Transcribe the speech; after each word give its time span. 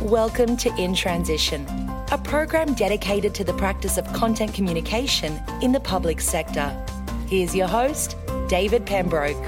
Welcome 0.00 0.56
to 0.58 0.74
In 0.76 0.94
Transition, 0.94 1.66
a 2.12 2.18
program 2.22 2.74
dedicated 2.74 3.34
to 3.36 3.44
the 3.44 3.54
practice 3.54 3.98
of 3.98 4.06
content 4.12 4.54
communication 4.54 5.40
in 5.62 5.72
the 5.72 5.80
public 5.80 6.20
sector. 6.20 6.70
Here's 7.26 7.54
your 7.54 7.66
host, 7.66 8.16
David 8.48 8.86
Pembroke. 8.86 9.42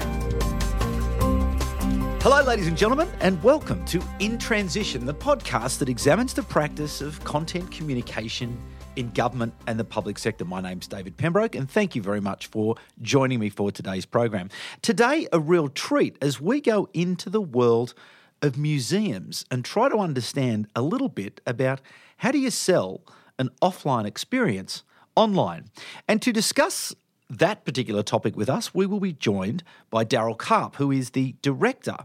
Hello, 2.21 2.43
ladies 2.43 2.67
and 2.67 2.77
gentlemen, 2.77 3.07
and 3.21 3.41
welcome 3.43 3.85
to 3.85 4.01
In 4.19 4.37
Transition, 4.37 5.05
the 5.05 5.13
podcast 5.13 5.77
that 5.77 5.87
examines 5.87 6.33
the 6.33 6.43
practice 6.43 6.99
of 6.99 7.23
content 7.23 7.71
communication 7.71 8.59
in 8.97 9.11
government 9.11 9.53
and 9.67 9.79
the 9.79 9.85
public 9.85 10.17
sector. 10.17 10.43
My 10.43 10.59
name's 10.59 10.87
David 10.87 11.15
Pembroke, 11.15 11.55
and 11.55 11.69
thank 11.69 11.95
you 11.95 12.01
very 12.01 12.19
much 12.19 12.47
for 12.47 12.75
joining 13.01 13.39
me 13.39 13.49
for 13.49 13.71
today's 13.71 14.05
program. 14.05 14.49
Today, 14.81 15.27
a 15.31 15.39
real 15.39 15.69
treat 15.69 16.17
as 16.21 16.41
we 16.41 16.59
go 16.59 16.89
into 16.93 17.29
the 17.29 17.39
world 17.39 17.93
of 18.41 18.57
museums 18.57 19.45
and 19.49 19.63
try 19.63 19.89
to 19.89 19.97
understand 19.97 20.67
a 20.75 20.81
little 20.81 21.09
bit 21.09 21.41
about 21.45 21.81
how 22.17 22.31
do 22.31 22.39
you 22.39 22.51
sell 22.51 23.01
an 23.39 23.49
offline 23.61 24.05
experience 24.05 24.83
online. 25.15 25.65
And 26.07 26.21
to 26.21 26.31
discuss 26.31 26.95
that 27.29 27.65
particular 27.65 28.03
topic 28.03 28.37
with 28.37 28.49
us, 28.49 28.73
we 28.73 28.85
will 28.85 28.99
be 28.99 29.11
joined 29.11 29.63
by 29.89 30.05
Daryl 30.05 30.37
Karp, 30.37 30.75
who 30.77 30.91
is 30.91 31.09
the 31.09 31.35
director 31.41 31.97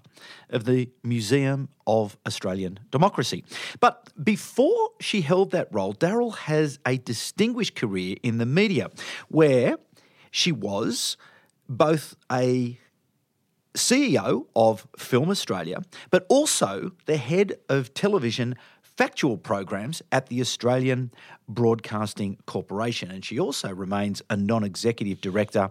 of 0.50 0.64
the 0.64 0.90
Museum 1.04 1.68
of 1.86 2.16
Australian 2.26 2.80
Democracy. 2.90 3.44
But 3.78 4.10
before 4.22 4.90
she 5.00 5.20
held 5.20 5.52
that 5.52 5.68
role, 5.70 5.94
Daryl 5.94 6.34
has 6.36 6.78
a 6.84 6.98
distinguished 6.98 7.76
career 7.76 8.16
in 8.22 8.38
the 8.38 8.46
media 8.46 8.90
where 9.28 9.76
she 10.30 10.50
was 10.50 11.16
both 11.68 12.16
a 12.30 12.78
CEO 13.74 14.46
of 14.54 14.86
Film 14.96 15.30
Australia, 15.30 15.82
but 16.10 16.26
also 16.28 16.92
the 17.06 17.16
head 17.16 17.54
of 17.68 17.94
television 17.94 18.56
factual 18.82 19.38
programs 19.38 20.02
at 20.12 20.26
the 20.26 20.40
Australian 20.40 21.10
Broadcasting 21.48 22.38
Corporation. 22.46 23.10
And 23.10 23.24
she 23.24 23.38
also 23.38 23.72
remains 23.72 24.22
a 24.28 24.36
non 24.36 24.64
executive 24.64 25.20
director 25.20 25.70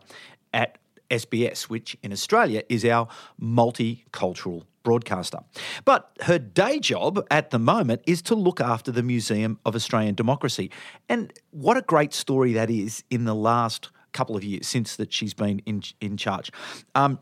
at 0.54 0.78
SBS, 1.10 1.64
which 1.64 1.96
in 2.02 2.12
Australia 2.12 2.64
is 2.70 2.86
our 2.86 3.08
multicultural 3.40 4.64
broadcaster. 4.84 5.40
But 5.86 6.12
her 6.22 6.40
day 6.40 6.80
job 6.80 7.26
at 7.30 7.52
the 7.52 7.60
moment 7.60 8.02
is 8.08 8.22
to 8.24 8.36
look 8.36 8.60
after 8.60 8.92
the 8.92 9.04
Museum 9.04 9.60
of 9.66 9.76
Australian 9.76 10.16
Democracy. 10.16 10.72
And 11.08 11.32
what 11.52 11.78
a 11.78 11.82
great 11.82 12.14
story 12.14 12.54
that 12.54 12.72
is 12.72 13.04
in 13.12 13.26
the 13.26 13.36
last 13.36 13.90
couple 14.14 14.36
of 14.36 14.44
years 14.44 14.68
since 14.68 14.96
that 14.96 15.14
she's 15.14 15.34
been 15.34 15.60
in, 15.60 15.84
in 16.02 16.18
charge. 16.18 16.52
Um, 16.96 17.20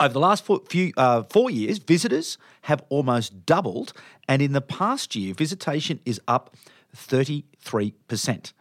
over 0.00 0.12
the 0.12 0.20
last 0.20 0.44
four, 0.44 0.60
few, 0.68 0.92
uh, 0.96 1.22
four 1.24 1.50
years, 1.50 1.78
visitors 1.78 2.38
have 2.62 2.82
almost 2.88 3.46
doubled, 3.46 3.92
and 4.28 4.42
in 4.42 4.52
the 4.52 4.60
past 4.60 5.14
year, 5.14 5.34
visitation 5.34 6.00
is 6.04 6.20
up 6.26 6.54
33%. 6.96 8.52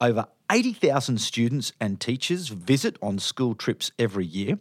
Over 0.00 0.26
80,000 0.50 1.18
students 1.18 1.72
and 1.80 2.00
teachers 2.00 2.48
visit 2.48 2.96
on 3.02 3.18
school 3.18 3.54
trips 3.54 3.90
every 3.98 4.24
year. 4.24 4.58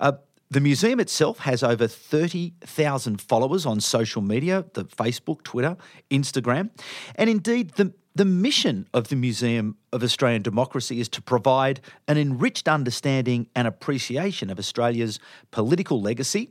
Uh, 0.00 0.12
the 0.50 0.60
museum 0.60 1.00
itself 1.00 1.40
has 1.40 1.62
over 1.62 1.88
30,000 1.88 3.20
followers 3.20 3.66
on 3.66 3.80
social 3.80 4.22
media, 4.22 4.64
the 4.74 4.84
Facebook, 4.84 5.42
Twitter, 5.42 5.76
Instagram. 6.10 6.70
And 7.16 7.28
indeed, 7.28 7.70
the, 7.70 7.92
the 8.14 8.24
mission 8.24 8.86
of 8.94 9.08
the 9.08 9.16
Museum 9.16 9.76
of 9.92 10.02
Australian 10.02 10.42
Democracy 10.42 11.00
is 11.00 11.08
to 11.10 11.22
provide 11.22 11.80
an 12.06 12.16
enriched 12.16 12.68
understanding 12.68 13.48
and 13.56 13.66
appreciation 13.66 14.50
of 14.50 14.58
Australia's 14.58 15.18
political 15.50 16.00
legacy 16.00 16.50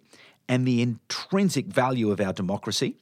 and 0.50 0.67
the 0.67 0.81
intrinsic 0.81 1.67
value 1.67 2.11
of 2.11 2.19
our 2.19 2.34
democracy. 2.34 2.97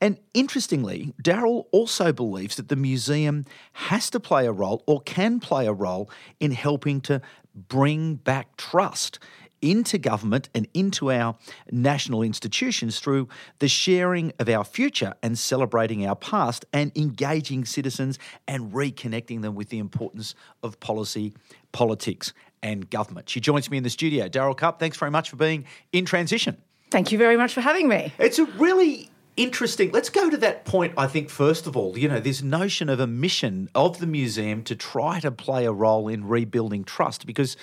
And 0.00 0.18
interestingly, 0.32 1.12
Daryl 1.22 1.66
also 1.70 2.12
believes 2.12 2.56
that 2.56 2.68
the 2.68 2.76
museum 2.76 3.44
has 3.74 4.08
to 4.10 4.20
play 4.20 4.46
a 4.46 4.52
role 4.52 4.82
or 4.86 5.02
can 5.02 5.38
play 5.38 5.66
a 5.66 5.72
role 5.72 6.10
in 6.38 6.52
helping 6.52 7.02
to 7.02 7.20
bring 7.54 8.14
back 8.14 8.56
trust 8.56 9.18
into 9.62 9.98
government 9.98 10.48
and 10.54 10.66
into 10.74 11.10
our 11.10 11.36
national 11.70 12.22
institutions 12.22 12.98
through 13.00 13.28
the 13.58 13.68
sharing 13.68 14.32
of 14.38 14.48
our 14.48 14.64
future 14.64 15.14
and 15.22 15.38
celebrating 15.38 16.06
our 16.06 16.16
past 16.16 16.64
and 16.72 16.92
engaging 16.96 17.64
citizens 17.64 18.18
and 18.48 18.72
reconnecting 18.72 19.42
them 19.42 19.54
with 19.54 19.68
the 19.68 19.78
importance 19.78 20.34
of 20.62 20.78
policy, 20.80 21.34
politics, 21.72 22.32
and 22.62 22.90
government. 22.90 23.28
She 23.28 23.40
joins 23.40 23.70
me 23.70 23.78
in 23.78 23.82
the 23.82 23.90
studio. 23.90 24.28
Daryl 24.28 24.56
Karp, 24.56 24.78
thanks 24.78 24.96
very 24.96 25.10
much 25.10 25.30
for 25.30 25.36
being 25.36 25.64
in 25.92 26.04
transition. 26.04 26.56
Thank 26.90 27.12
you 27.12 27.18
very 27.18 27.36
much 27.36 27.54
for 27.54 27.60
having 27.60 27.88
me. 27.88 28.12
It's 28.18 28.38
a 28.38 28.44
really 28.44 29.08
interesting. 29.36 29.92
Let's 29.92 30.10
go 30.10 30.28
to 30.28 30.36
that 30.38 30.64
point, 30.64 30.92
I 30.98 31.06
think, 31.06 31.30
first 31.30 31.66
of 31.66 31.76
all. 31.76 31.96
You 31.96 32.08
know, 32.08 32.20
this 32.20 32.42
notion 32.42 32.88
of 32.88 33.00
a 33.00 33.06
mission 33.06 33.70
of 33.74 33.98
the 33.98 34.06
museum 34.06 34.62
to 34.64 34.74
try 34.74 35.20
to 35.20 35.30
play 35.30 35.64
a 35.64 35.72
role 35.72 36.08
in 36.08 36.26
rebuilding 36.26 36.84
trust, 36.84 37.26
because 37.26 37.56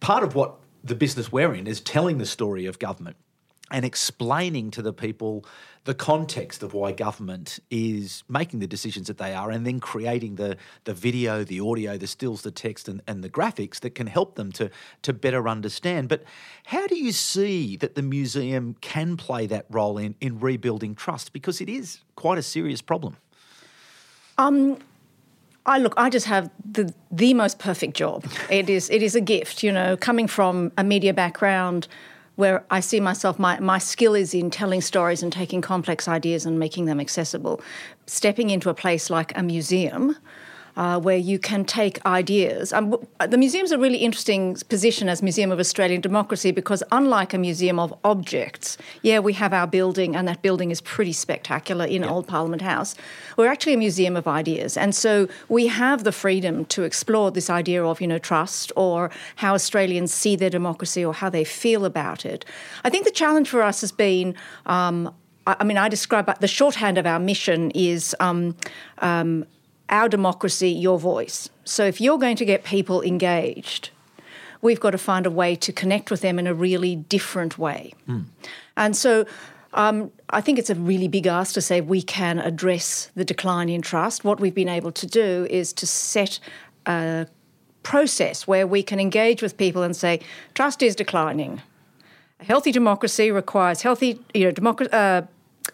part 0.00 0.24
of 0.24 0.34
what 0.34 0.56
the 0.82 0.94
business 0.94 1.32
we're 1.32 1.54
in 1.54 1.66
is 1.66 1.80
telling 1.80 2.18
the 2.18 2.26
story 2.26 2.66
of 2.66 2.78
government 2.78 3.16
and 3.70 3.84
explaining 3.84 4.70
to 4.70 4.82
the 4.82 4.92
people 4.92 5.44
the 5.84 5.94
context 5.94 6.62
of 6.62 6.74
why 6.74 6.92
government 6.92 7.58
is 7.70 8.22
making 8.28 8.60
the 8.60 8.66
decisions 8.66 9.06
that 9.06 9.18
they 9.18 9.34
are 9.34 9.50
and 9.50 9.66
then 9.66 9.80
creating 9.80 10.34
the, 10.34 10.56
the 10.84 10.92
video, 10.92 11.44
the 11.44 11.60
audio, 11.60 11.96
the 11.96 12.06
stills, 12.06 12.42
the 12.42 12.50
text 12.50 12.88
and, 12.88 13.00
and 13.06 13.22
the 13.24 13.30
graphics 13.30 13.80
that 13.80 13.94
can 13.94 14.06
help 14.06 14.34
them 14.34 14.52
to, 14.52 14.70
to 15.02 15.12
better 15.12 15.48
understand. 15.48 16.08
But 16.08 16.24
how 16.66 16.86
do 16.86 16.96
you 16.96 17.12
see 17.12 17.76
that 17.76 17.94
the 17.94 18.02
museum 18.02 18.76
can 18.80 19.16
play 19.16 19.46
that 19.46 19.66
role 19.70 19.98
in, 19.98 20.14
in 20.20 20.40
rebuilding 20.40 20.94
trust? 20.94 21.32
Because 21.32 21.60
it 21.60 21.68
is 21.68 22.00
quite 22.16 22.38
a 22.38 22.42
serious 22.42 22.82
problem. 22.82 23.16
Um, 24.36 24.78
I 25.68 25.76
look, 25.76 25.92
I 25.98 26.08
just 26.08 26.26
have 26.26 26.50
the 26.64 26.92
the 27.12 27.34
most 27.34 27.58
perfect 27.58 27.94
job. 27.94 28.24
It 28.50 28.70
is 28.70 28.88
it 28.88 29.02
is 29.02 29.14
a 29.14 29.20
gift, 29.20 29.62
you 29.62 29.70
know, 29.70 29.96
coming 29.98 30.26
from 30.26 30.72
a 30.78 30.82
media 30.82 31.12
background 31.12 31.86
where 32.36 32.64
I 32.70 32.80
see 32.80 33.00
myself 33.00 33.38
my 33.38 33.60
my 33.60 33.76
skill 33.78 34.14
is 34.14 34.32
in 34.32 34.50
telling 34.50 34.80
stories 34.80 35.22
and 35.22 35.30
taking 35.30 35.60
complex 35.60 36.08
ideas 36.08 36.46
and 36.46 36.58
making 36.58 36.86
them 36.86 36.98
accessible. 37.00 37.60
Stepping 38.06 38.48
into 38.48 38.70
a 38.70 38.74
place 38.74 39.10
like 39.10 39.36
a 39.36 39.42
museum 39.42 40.16
uh, 40.78 40.96
where 41.00 41.16
you 41.16 41.40
can 41.40 41.64
take 41.64 42.04
ideas. 42.06 42.72
Um, 42.72 42.96
the 43.26 43.36
museum's 43.36 43.72
a 43.72 43.78
really 43.78 43.98
interesting 43.98 44.54
position 44.68 45.08
as 45.08 45.22
Museum 45.22 45.50
of 45.50 45.58
Australian 45.58 46.00
Democracy 46.00 46.52
because, 46.52 46.84
unlike 46.92 47.34
a 47.34 47.38
museum 47.38 47.80
of 47.80 47.92
objects, 48.04 48.78
yeah, 49.02 49.18
we 49.18 49.32
have 49.32 49.52
our 49.52 49.66
building, 49.66 50.14
and 50.14 50.28
that 50.28 50.40
building 50.40 50.70
is 50.70 50.80
pretty 50.80 51.12
spectacular 51.12 51.84
in 51.84 52.02
yeah. 52.02 52.08
Old 52.08 52.28
Parliament 52.28 52.62
House. 52.62 52.94
We're 53.36 53.48
actually 53.48 53.74
a 53.74 53.78
museum 53.78 54.16
of 54.16 54.28
ideas, 54.28 54.76
and 54.76 54.94
so 54.94 55.28
we 55.48 55.66
have 55.66 56.04
the 56.04 56.12
freedom 56.12 56.64
to 56.66 56.84
explore 56.84 57.32
this 57.32 57.50
idea 57.50 57.84
of, 57.84 58.00
you 58.00 58.06
know, 58.06 58.18
trust 58.18 58.70
or 58.76 59.10
how 59.34 59.54
Australians 59.54 60.14
see 60.14 60.36
their 60.36 60.50
democracy 60.50 61.04
or 61.04 61.12
how 61.12 61.28
they 61.28 61.42
feel 61.42 61.84
about 61.84 62.24
it. 62.24 62.44
I 62.84 62.90
think 62.90 63.04
the 63.04 63.10
challenge 63.10 63.48
for 63.48 63.62
us 63.62 63.80
has 63.80 63.90
been. 63.90 64.36
Um, 64.66 65.12
I 65.44 65.64
mean, 65.64 65.78
I 65.78 65.88
describe 65.88 66.40
the 66.40 66.46
shorthand 66.46 66.98
of 66.98 67.06
our 67.06 67.18
mission 67.18 67.70
is 67.70 68.14
um, 68.20 68.54
um, 68.98 69.46
our 69.88 70.08
democracy, 70.08 70.70
your 70.70 70.98
voice. 70.98 71.48
So 71.64 71.84
if 71.84 72.00
you're 72.00 72.18
going 72.18 72.36
to 72.36 72.44
get 72.44 72.64
people 72.64 73.02
engaged, 73.02 73.90
we've 74.60 74.80
got 74.80 74.90
to 74.90 74.98
find 74.98 75.26
a 75.26 75.30
way 75.30 75.54
to 75.56 75.72
connect 75.72 76.10
with 76.10 76.20
them 76.20 76.38
in 76.38 76.46
a 76.46 76.54
really 76.54 76.96
different 76.96 77.58
way. 77.58 77.92
Mm. 78.08 78.24
And 78.76 78.96
so 78.96 79.26
um, 79.74 80.10
I 80.30 80.40
think 80.40 80.58
it's 80.58 80.70
a 80.70 80.74
really 80.74 81.08
big 81.08 81.26
ask 81.26 81.54
to 81.54 81.60
say 81.60 81.80
we 81.80 82.02
can 82.02 82.38
address 82.38 83.10
the 83.14 83.24
decline 83.24 83.68
in 83.68 83.82
trust. 83.82 84.24
What 84.24 84.40
we've 84.40 84.54
been 84.54 84.68
able 84.68 84.92
to 84.92 85.06
do 85.06 85.46
is 85.50 85.72
to 85.74 85.86
set 85.86 86.40
a 86.86 87.26
process 87.82 88.46
where 88.46 88.66
we 88.66 88.82
can 88.82 89.00
engage 89.00 89.42
with 89.42 89.56
people 89.56 89.82
and 89.82 89.96
say, 89.96 90.20
trust 90.54 90.82
is 90.82 90.96
declining. 90.96 91.62
A 92.40 92.44
healthy 92.44 92.72
democracy 92.72 93.30
requires 93.30 93.82
healthy, 93.82 94.20
you 94.34 94.44
know, 94.44 94.50
democracy. 94.50 94.92
Uh, 94.92 95.22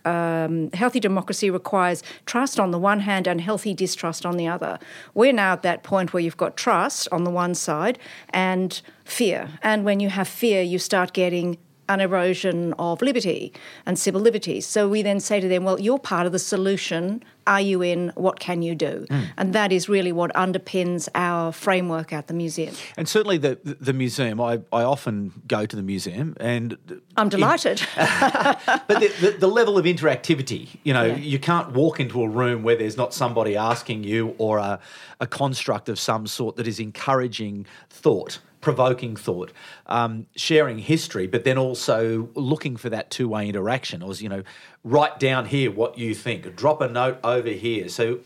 um, 0.05 0.71
healthy 0.73 1.01
democracy 1.01 1.51
requires 1.51 2.03
trust 2.27 2.61
on 2.61 2.71
the 2.71 2.79
one 2.79 3.01
hand 3.01 3.27
and 3.27 3.41
healthy 3.41 3.75
distrust 3.75 4.27
on 4.27 4.37
the 4.37 4.47
other. 4.47 4.79
We're 5.15 5.33
now 5.33 5.53
at 5.53 5.63
that 5.63 5.83
point 5.83 6.13
where 6.13 6.23
you've 6.23 6.37
got 6.37 6.57
trust 6.57 7.09
on 7.11 7.25
the 7.25 7.31
one 7.31 7.55
side 7.55 7.99
and 8.31 8.81
fear. 9.05 9.49
And 9.63 9.85
when 9.85 10.01
you 10.01 10.11
have 10.11 10.29
fear, 10.29 10.63
you 10.63 10.79
start 10.79 11.13
getting 11.13 11.59
an 11.89 12.01
erosion 12.01 12.73
of 12.79 13.03
liberty 13.03 13.53
and 13.87 13.99
civil 13.99 14.21
liberties. 14.21 14.67
So 14.67 14.89
we 14.89 15.03
then 15.03 15.21
say 15.21 15.41
to 15.41 15.49
them, 15.49 15.65
well, 15.65 15.81
you're 15.81 15.99
part 15.99 16.27
of 16.27 16.33
the 16.33 16.39
solution. 16.39 17.23
Are 17.47 17.61
you 17.61 17.83
in? 17.83 18.11
What 18.15 18.41
can 18.41 18.63
you 18.63 18.75
do? 18.75 19.07
Mm. 19.11 19.27
And 19.37 19.53
that 19.53 19.71
is 19.71 19.87
really 19.87 20.13
what 20.13 20.33
underpins 20.33 21.09
our 21.15 21.53
framework 21.53 22.11
at 22.13 22.27
the 22.27 22.33
museum. 22.35 22.75
And 22.97 23.07
certainly 23.07 23.37
the 23.37 23.59
the 23.63 23.93
museum, 23.93 24.41
I, 24.41 24.61
I 24.73 24.83
often 24.83 25.43
go 25.47 25.67
to 25.67 25.77
the 25.77 25.83
museum 25.83 26.37
and 26.41 26.79
I'm 27.19 27.29
delighted. 27.29 27.81
In, 27.81 27.87
but 27.97 28.89
the, 28.89 29.13
the, 29.21 29.37
the, 29.41 29.47
level 29.47 29.77
of 29.77 29.85
interactivity, 29.85 30.69
you 30.85 30.95
know, 30.95 31.05
yeah. 31.05 31.17
you 31.17 31.39
can't 31.39 31.73
walk 31.73 32.01
into 32.01 32.23
a 32.23 32.29
room 32.29 32.63
where 32.63 32.77
there's 32.77 32.97
not 32.97 33.13
somebody 33.13 33.57
asking 33.57 34.05
you 34.05 34.35
or 34.39 34.57
a, 34.57 34.81
a 35.21 35.27
construct 35.27 35.91
of 35.91 35.99
some 35.99 36.27
sort 36.27 36.57
that 36.57 36.67
is 36.67 36.81
encouraging 36.81 37.67
thought 37.91 38.39
provoking 38.65 39.15
thought, 39.15 39.53
um, 39.87 40.27
sharing 40.35 40.79
history, 40.79 41.27
but 41.27 41.45
then 41.45 41.59
also 41.59 42.31
looking 42.35 42.77
for 42.77 42.89
that 42.89 43.11
two 43.11 43.29
way 43.29 43.47
interaction. 43.47 44.03
Or, 44.03 44.15
you 44.15 44.29
know, 44.29 44.43
write 44.83 45.21
down 45.21 45.45
here 45.45 45.71
what 45.71 45.99
you 45.99 46.15
think, 46.15 46.57
drop 46.57 46.81
a 46.81 46.89
note 46.89 47.19
over 47.23 47.51
here. 47.51 47.89
So, 47.91 48.21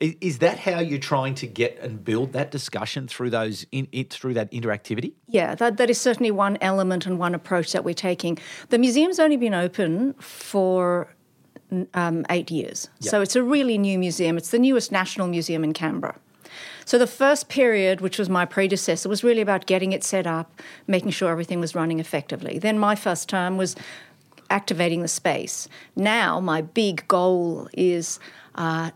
is 0.00 0.38
that 0.40 0.58
how 0.58 0.80
you're 0.80 0.98
trying 0.98 1.36
to 1.36 1.46
get 1.46 1.78
and 1.78 2.04
build 2.04 2.32
that 2.32 2.50
discussion 2.50 3.06
through 3.06 3.30
those 3.30 3.64
in, 3.70 3.86
it, 3.92 4.12
through 4.12 4.34
that 4.34 4.50
interactivity? 4.50 5.12
Yeah, 5.28 5.54
that, 5.54 5.76
that 5.76 5.88
is 5.88 6.00
certainly 6.00 6.32
one 6.32 6.58
element 6.60 7.06
and 7.06 7.16
one 7.16 7.34
approach 7.34 7.70
that 7.72 7.84
we're 7.84 7.94
taking. 7.94 8.36
The 8.70 8.78
museum's 8.78 9.20
only 9.20 9.36
been 9.36 9.54
open 9.54 10.14
for 10.14 11.14
um, 11.94 12.26
eight 12.28 12.50
years, 12.50 12.90
yep. 12.98 13.10
so 13.10 13.20
it's 13.20 13.36
a 13.36 13.42
really 13.44 13.78
new 13.78 13.96
museum. 13.96 14.36
It's 14.36 14.50
the 14.50 14.58
newest 14.58 14.90
national 14.90 15.28
museum 15.28 15.62
in 15.62 15.72
Canberra. 15.72 16.18
So 16.84 16.98
the 16.98 17.06
first 17.06 17.48
period, 17.48 18.00
which 18.00 18.18
was 18.18 18.28
my 18.28 18.44
predecessor, 18.44 19.08
was 19.08 19.24
really 19.24 19.40
about 19.40 19.66
getting 19.66 19.92
it 19.92 20.04
set 20.04 20.26
up, 20.26 20.60
making 20.86 21.10
sure 21.10 21.30
everything 21.30 21.60
was 21.60 21.74
running 21.74 22.00
effectively. 22.00 22.58
Then 22.58 22.78
my 22.78 22.94
first 22.94 23.28
term 23.28 23.56
was 23.56 23.76
activating 24.50 25.02
the 25.02 25.08
space. 25.08 25.68
Now 25.96 26.40
my 26.40 26.62
big 26.62 27.06
goal 27.08 27.68
is. 27.72 28.18
Uh, 28.54 28.90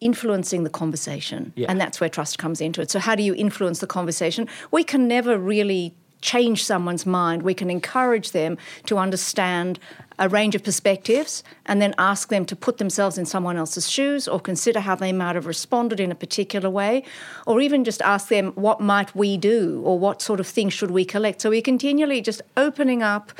influencing 0.00 0.64
the 0.64 0.70
conversation. 0.70 1.52
Yeah. 1.54 1.66
And 1.68 1.80
that's 1.80 2.00
where 2.00 2.10
trust 2.10 2.36
comes 2.36 2.60
into 2.60 2.80
it. 2.80 2.90
So, 2.90 2.98
how 2.98 3.14
do 3.14 3.22
you 3.22 3.36
influence 3.36 3.78
the 3.78 3.86
conversation? 3.86 4.48
We 4.72 4.82
can 4.82 5.06
never 5.06 5.38
really 5.38 5.94
change 6.22 6.64
someone's 6.64 7.04
mind. 7.04 7.42
We 7.42 7.54
can 7.54 7.70
encourage 7.70 8.30
them 8.30 8.56
to 8.86 8.96
understand 8.96 9.78
a 10.18 10.28
range 10.28 10.54
of 10.54 10.62
perspectives 10.62 11.42
and 11.66 11.82
then 11.82 11.94
ask 11.98 12.28
them 12.28 12.44
to 12.46 12.54
put 12.54 12.78
themselves 12.78 13.18
in 13.18 13.26
someone 13.26 13.56
else's 13.56 13.88
shoes 13.88 14.28
or 14.28 14.38
consider 14.38 14.80
how 14.80 14.94
they 14.94 15.12
might 15.12 15.34
have 15.34 15.46
responded 15.46 15.98
in 15.98 16.12
a 16.12 16.14
particular 16.14 16.70
way 16.70 17.02
or 17.46 17.60
even 17.60 17.84
just 17.84 18.00
ask 18.02 18.28
them 18.28 18.52
what 18.52 18.80
might 18.80 19.14
we 19.16 19.36
do 19.36 19.82
or 19.84 19.98
what 19.98 20.22
sort 20.22 20.38
of 20.38 20.46
things 20.46 20.72
should 20.72 20.90
we 20.90 21.04
collect 21.04 21.40
so 21.40 21.50
we're 21.50 21.60
continually 21.62 22.20
just 22.20 22.42
opening 22.56 23.02
up 23.02 23.32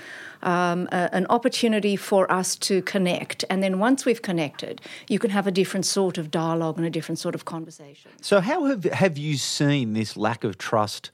um, 0.43 0.89
a, 0.91 1.09
an 1.13 1.25
opportunity 1.31 1.95
for 1.95 2.31
us 2.33 2.57
to 2.57 2.83
connect 2.83 3.45
and 3.49 3.63
then 3.63 3.79
once 3.79 4.05
we've 4.05 4.23
connected 4.23 4.81
you 5.09 5.19
can 5.19 5.31
have 5.31 5.47
a 5.47 5.53
different 5.53 5.87
sort 5.87 6.19
of 6.19 6.31
dialogue 6.31 6.77
and 6.79 6.87
a 6.87 6.91
different 6.91 7.19
sort 7.19 7.35
of 7.35 7.45
conversation 7.45 8.11
so 8.21 8.41
how 8.41 8.65
have, 8.65 8.85
have 8.85 9.17
you 9.17 9.37
seen 9.37 9.93
this 9.93 10.17
lack 10.17 10.43
of 10.43 10.59
trust 10.59 11.11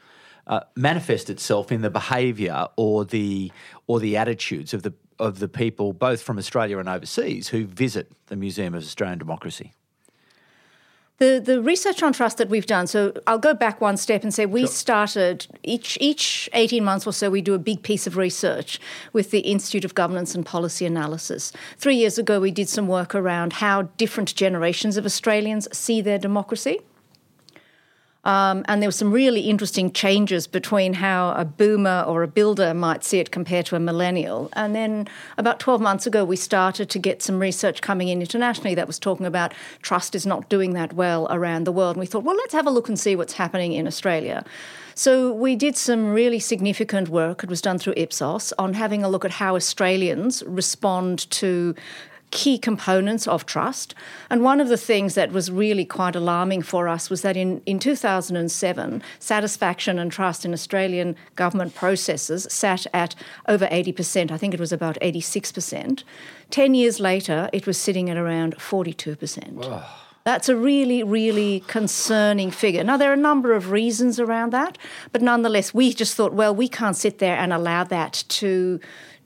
uh, 0.49 0.61
manifest 0.77 1.31
itself 1.31 1.71
in 1.71 1.83
the 1.83 1.91
behaviour 1.91 2.67
or 2.77 3.05
the 3.05 3.53
or 3.87 4.01
the 4.01 4.17
attitudes 4.17 4.73
of 4.75 4.83
the 4.83 4.93
of 5.19 5.41
the 5.41 5.49
people, 5.49 5.93
both 5.93 6.23
from 6.23 6.39
Australia 6.39 6.79
and 6.79 6.89
overseas, 6.89 7.49
who 7.49 7.67
visit 7.67 8.11
the 8.27 8.37
Museum 8.37 8.75
of 8.75 8.83
Australian 8.83 9.19
Democracy? 9.19 9.73
The, 11.19 11.43
the 11.45 11.61
research 11.61 12.01
on 12.05 12.13
trust 12.13 12.39
that 12.39 12.49
we've 12.49 12.67
done, 12.67 12.87
so 12.87 13.13
I'll 13.27 13.41
go 13.41 13.53
back 13.53 13.81
one 13.81 13.97
step 13.97 14.23
and 14.23 14.33
say 14.33 14.47
we 14.47 14.61
sure. 14.61 14.69
started 14.69 15.49
each 15.65 15.99
each 16.01 16.49
18 16.53 16.85
months 16.85 17.09
or 17.09 17.13
so 17.13 17.29
we 17.29 17.43
do 17.43 17.55
a 17.55 17.59
big 17.59 17.83
piece 17.83 18.07
of 18.07 18.17
research 18.17 18.79
with 19.13 19.33
the 19.33 19.41
Institute 19.41 19.85
of 19.85 19.97
Governance 19.97 20.37
and 20.37 20.47
Policy 20.47 20.87
Analysis. 20.87 21.53
3 21.79 21.97
years 21.97 22.19
ago 22.19 22.39
we 22.39 22.53
did 22.53 22.69
some 22.69 22.87
work 22.87 23.17
around 23.17 23.55
how 23.55 23.83
different 23.97 24.33
generations 24.37 24.97
of 24.97 25.05
Australians 25.05 25.67
see 25.77 26.01
their 26.01 26.19
democracy. 26.19 26.79
Um, 28.29 28.63
and 28.69 28.83
there 28.83 28.89
were 28.89 28.93
some 28.93 29.11
really 29.11 29.49
interesting 29.49 29.91
changes 29.91 30.47
between 30.47 30.93
how 30.93 31.33
a 31.33 31.47
boomer 31.47 32.05
or 32.07 32.23
a 32.23 32.29
builder 32.29 32.75
might 32.75 33.03
see 33.03 33.21
it 33.21 33.31
compared 33.31 33.65
to 33.67 33.77
a 33.77 33.81
millennial. 33.81 34.51
And 34.53 34.75
then 34.75 35.09
about 35.39 35.61
12 35.61 35.81
months 35.81 36.07
ago, 36.07 36.27
we 36.27 36.37
started 36.37 36.91
to 36.91 36.99
get 36.99 37.23
some 37.23 37.39
research 37.39 37.81
coming 37.81 38.09
in 38.09 38.21
internationally 38.21 38.75
that 38.75 38.87
was 38.87 38.99
talking 38.99 39.25
about 39.25 39.55
trust 39.81 40.15
is 40.15 40.27
not 40.27 40.51
doing 40.51 40.75
that 40.75 40.93
well 40.93 41.27
around 41.31 41.65
the 41.65 41.73
world. 41.73 41.97
And 41.97 42.01
we 42.01 42.07
thought, 42.07 42.23
well, 42.23 42.37
let's 42.37 42.53
have 42.53 42.67
a 42.67 42.71
look 42.71 42.91
and 42.91 43.01
see 43.01 43.17
what's 43.17 43.33
happening 43.33 43.73
in 43.73 43.87
Australia. 43.87 44.45
So 44.95 45.33
we 45.33 45.57
did 45.57 45.79
some 45.79 46.11
really 46.11 46.39
significant 46.39 47.09
work. 47.09 47.43
It 47.43 47.49
was 47.49 47.63
done 47.63 47.79
through 47.79 47.95
Ipsos 47.97 48.53
on 48.59 48.75
having 48.75 49.03
a 49.03 49.09
look 49.09 49.25
at 49.25 49.31
how 49.31 49.57
Australians 49.57 50.43
respond 50.43 51.31
to 51.31 51.75
key 52.31 52.59
components 52.59 53.27
of 53.27 53.47
trust. 53.47 53.95
And 54.31 54.43
one 54.43 54.61
of 54.61 54.69
the 54.69 54.77
things 54.77 55.15
that 55.15 55.33
was 55.33 55.51
really 55.51 55.85
quite 55.85 56.15
alarming 56.15 56.63
for 56.63 56.89
us 56.89 57.11
was 57.11 57.23
that 57.23 57.37
in, 57.37 57.63
in 57.67 57.79
2007, 57.79 59.03
satisfaction 59.19 59.99
and 59.99 60.13
trust 60.13 60.45
in 60.45 60.53
Australian 60.53 61.17
government 61.37 61.75
processes 61.75 62.47
sat 62.51 62.87
at 62.93 63.15
over 63.49 63.67
80%. 63.67 64.31
I 64.31 64.37
think 64.37 64.55
it 64.55 64.61
was 64.61 64.73
about 64.73 64.99
86%. 65.01 66.03
10 66.51 66.75
years 66.75 67.01
later, 67.01 67.49
it 67.53 67.67
was 67.67 67.79
sitting 67.79 68.11
at 68.11 68.17
around 68.17 68.57
42%. 68.57 69.85
That's 70.25 70.51
a 70.51 70.57
really, 70.57 71.03
really 71.03 71.61
concerning 71.69 72.51
figure. 72.51 72.85
Now, 72.85 72.99
there 72.99 73.11
are 73.11 73.15
a 73.15 73.17
number 73.17 73.55
of 73.55 73.71
reasons 73.71 74.21
around 74.21 74.53
that, 74.53 74.77
but 75.11 75.23
nonetheless, 75.23 75.73
we 75.73 75.95
just 75.95 76.15
thought, 76.17 76.35
well, 76.35 76.55
we 76.55 76.69
can't 76.69 76.97
sit 76.97 77.19
there 77.19 77.37
and 77.37 77.51
allow 77.51 77.85
that 77.85 78.25
to 78.29 78.79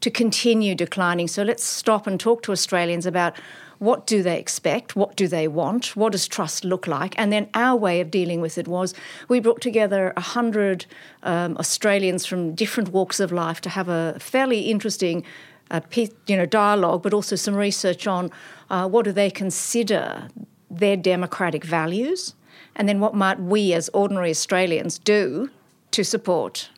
to 0.02 0.10
continue 0.10 0.74
declining. 0.74 1.28
So 1.28 1.42
let's 1.42 1.64
stop 1.64 2.06
and 2.06 2.20
talk 2.20 2.42
to 2.42 2.52
Australians 2.52 3.06
about 3.06 3.34
what 3.78 4.06
do 4.06 4.22
they 4.22 4.38
expect, 4.38 4.94
what 4.94 5.16
do 5.16 5.26
they 5.26 5.48
want, 5.48 5.96
what 5.96 6.12
does 6.12 6.28
trust 6.28 6.64
look 6.64 6.86
like, 6.86 7.18
and 7.18 7.32
then 7.32 7.48
our 7.54 7.76
way 7.76 8.00
of 8.00 8.12
dealing 8.12 8.40
with 8.40 8.56
it 8.56 8.68
was 8.68 8.94
we 9.28 9.40
brought 9.40 9.60
together 9.60 10.12
a 10.16 10.20
hundred 10.20 10.86
um, 11.24 11.56
Australians 11.56 12.24
from 12.24 12.54
different 12.54 12.90
walks 12.90 13.18
of 13.18 13.32
life 13.32 13.60
to 13.62 13.70
have 13.70 13.88
a 13.88 14.16
fairly 14.20 14.60
interesting. 14.70 15.24
Uh, 15.70 15.80
you 16.26 16.36
know, 16.36 16.44
dialogue, 16.44 17.02
but 17.02 17.14
also 17.14 17.34
some 17.34 17.54
research 17.54 18.06
on 18.06 18.30
uh, 18.68 18.86
what 18.86 19.06
do 19.06 19.12
they 19.12 19.30
consider 19.30 20.28
their 20.70 20.98
democratic 20.98 21.64
values, 21.64 22.34
and 22.76 22.86
then 22.86 23.00
what 23.00 23.14
might 23.14 23.40
we 23.40 23.72
as 23.72 23.88
ordinary 23.94 24.28
Australians 24.28 24.98
do 24.98 25.48
to 25.92 26.04
support 26.04 26.68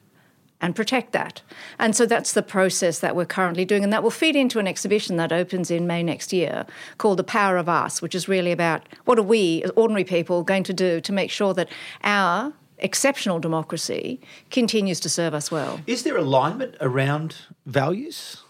and 0.64 0.74
protect 0.74 1.12
that. 1.12 1.42
And 1.78 1.94
so 1.94 2.06
that's 2.06 2.32
the 2.32 2.42
process 2.42 3.00
that 3.00 3.14
we're 3.14 3.26
currently 3.26 3.66
doing, 3.66 3.84
and 3.84 3.92
that 3.92 4.02
will 4.02 4.10
feed 4.10 4.34
into 4.34 4.58
an 4.58 4.66
exhibition 4.66 5.16
that 5.18 5.30
opens 5.30 5.70
in 5.70 5.86
May 5.86 6.02
next 6.02 6.32
year 6.32 6.64
called 6.96 7.18
The 7.18 7.24
Power 7.24 7.58
of 7.58 7.68
Us, 7.68 8.00
which 8.00 8.14
is 8.14 8.28
really 8.28 8.50
about 8.50 8.88
what 9.04 9.18
are 9.18 9.22
we, 9.22 9.62
as 9.62 9.70
ordinary 9.76 10.04
people, 10.04 10.42
going 10.42 10.62
to 10.64 10.72
do 10.72 11.02
to 11.02 11.12
make 11.12 11.30
sure 11.30 11.52
that 11.52 11.68
our 12.02 12.54
exceptional 12.78 13.38
democracy 13.38 14.22
continues 14.50 15.00
to 15.00 15.10
serve 15.10 15.34
us 15.34 15.50
well. 15.50 15.80
Is 15.86 16.02
there 16.02 16.16
alignment 16.16 16.76
around 16.80 17.36
values 17.66 18.42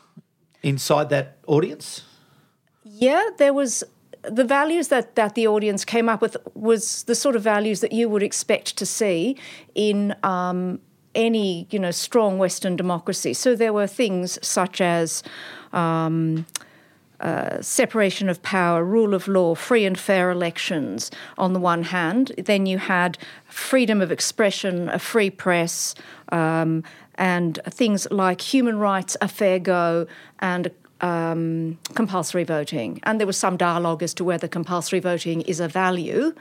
inside 0.63 1.11
that 1.11 1.39
audience? 1.49 2.03
Yeah, 2.85 3.31
there 3.39 3.53
was 3.53 3.83
the 4.23 4.45
values 4.45 4.87
that, 4.89 5.17
that 5.17 5.35
the 5.35 5.49
audience 5.49 5.85
came 5.85 6.09
up 6.09 6.23
with 6.23 6.37
was 6.55 7.03
the 7.03 7.17
sort 7.17 7.35
of 7.35 7.43
values 7.43 7.81
that 7.81 7.91
you 7.91 8.09
would 8.09 8.23
expect 8.23 8.77
to 8.77 8.87
see 8.87 9.37
in 9.75 10.15
um, 10.23 10.79
any 11.15 11.67
you 11.71 11.79
know 11.79 11.91
strong 11.91 12.39
Western 12.39 12.77
democracy. 12.77 13.35
So 13.35 13.57
there 13.57 13.73
were 13.73 13.87
things 13.87 14.39
such 14.47 14.81
as. 14.81 15.23
Um, 15.73 16.47
uh, 17.21 17.63
separation 17.63 18.29
of 18.29 18.43
power, 18.43 18.85
rule 18.85 19.15
of 19.15 19.27
law, 19.29 19.55
free 19.55 19.87
and 19.87 19.99
fair 19.99 20.31
elections 20.31 21.11
on 21.39 21.53
the 21.53 21.61
one 21.61 21.85
hand. 21.85 22.33
Then 22.37 22.67
you 22.67 22.77
had 22.77 23.17
freedom 23.47 24.03
of 24.03 24.13
expression, 24.13 24.89
a 24.91 24.99
free 24.99 25.31
press, 25.31 25.95
um, 26.33 26.83
and 27.15 27.61
things 27.71 28.07
like 28.11 28.41
human 28.41 28.79
rights, 28.79 29.17
a 29.23 29.29
fair 29.29 29.59
go, 29.59 30.07
and 30.41 30.71
um, 31.01 31.79
compulsory 31.95 32.45
voting. 32.45 33.01
And 33.05 33.21
there 33.21 33.27
was 33.27 33.37
some 33.37 33.57
dialogue 33.57 34.03
as 34.03 34.13
to 34.15 34.25
whether 34.25 34.49
compulsory 34.49 35.01
voting 35.01 35.43
is 35.43 35.61
a 35.61 35.69
value 35.69 36.35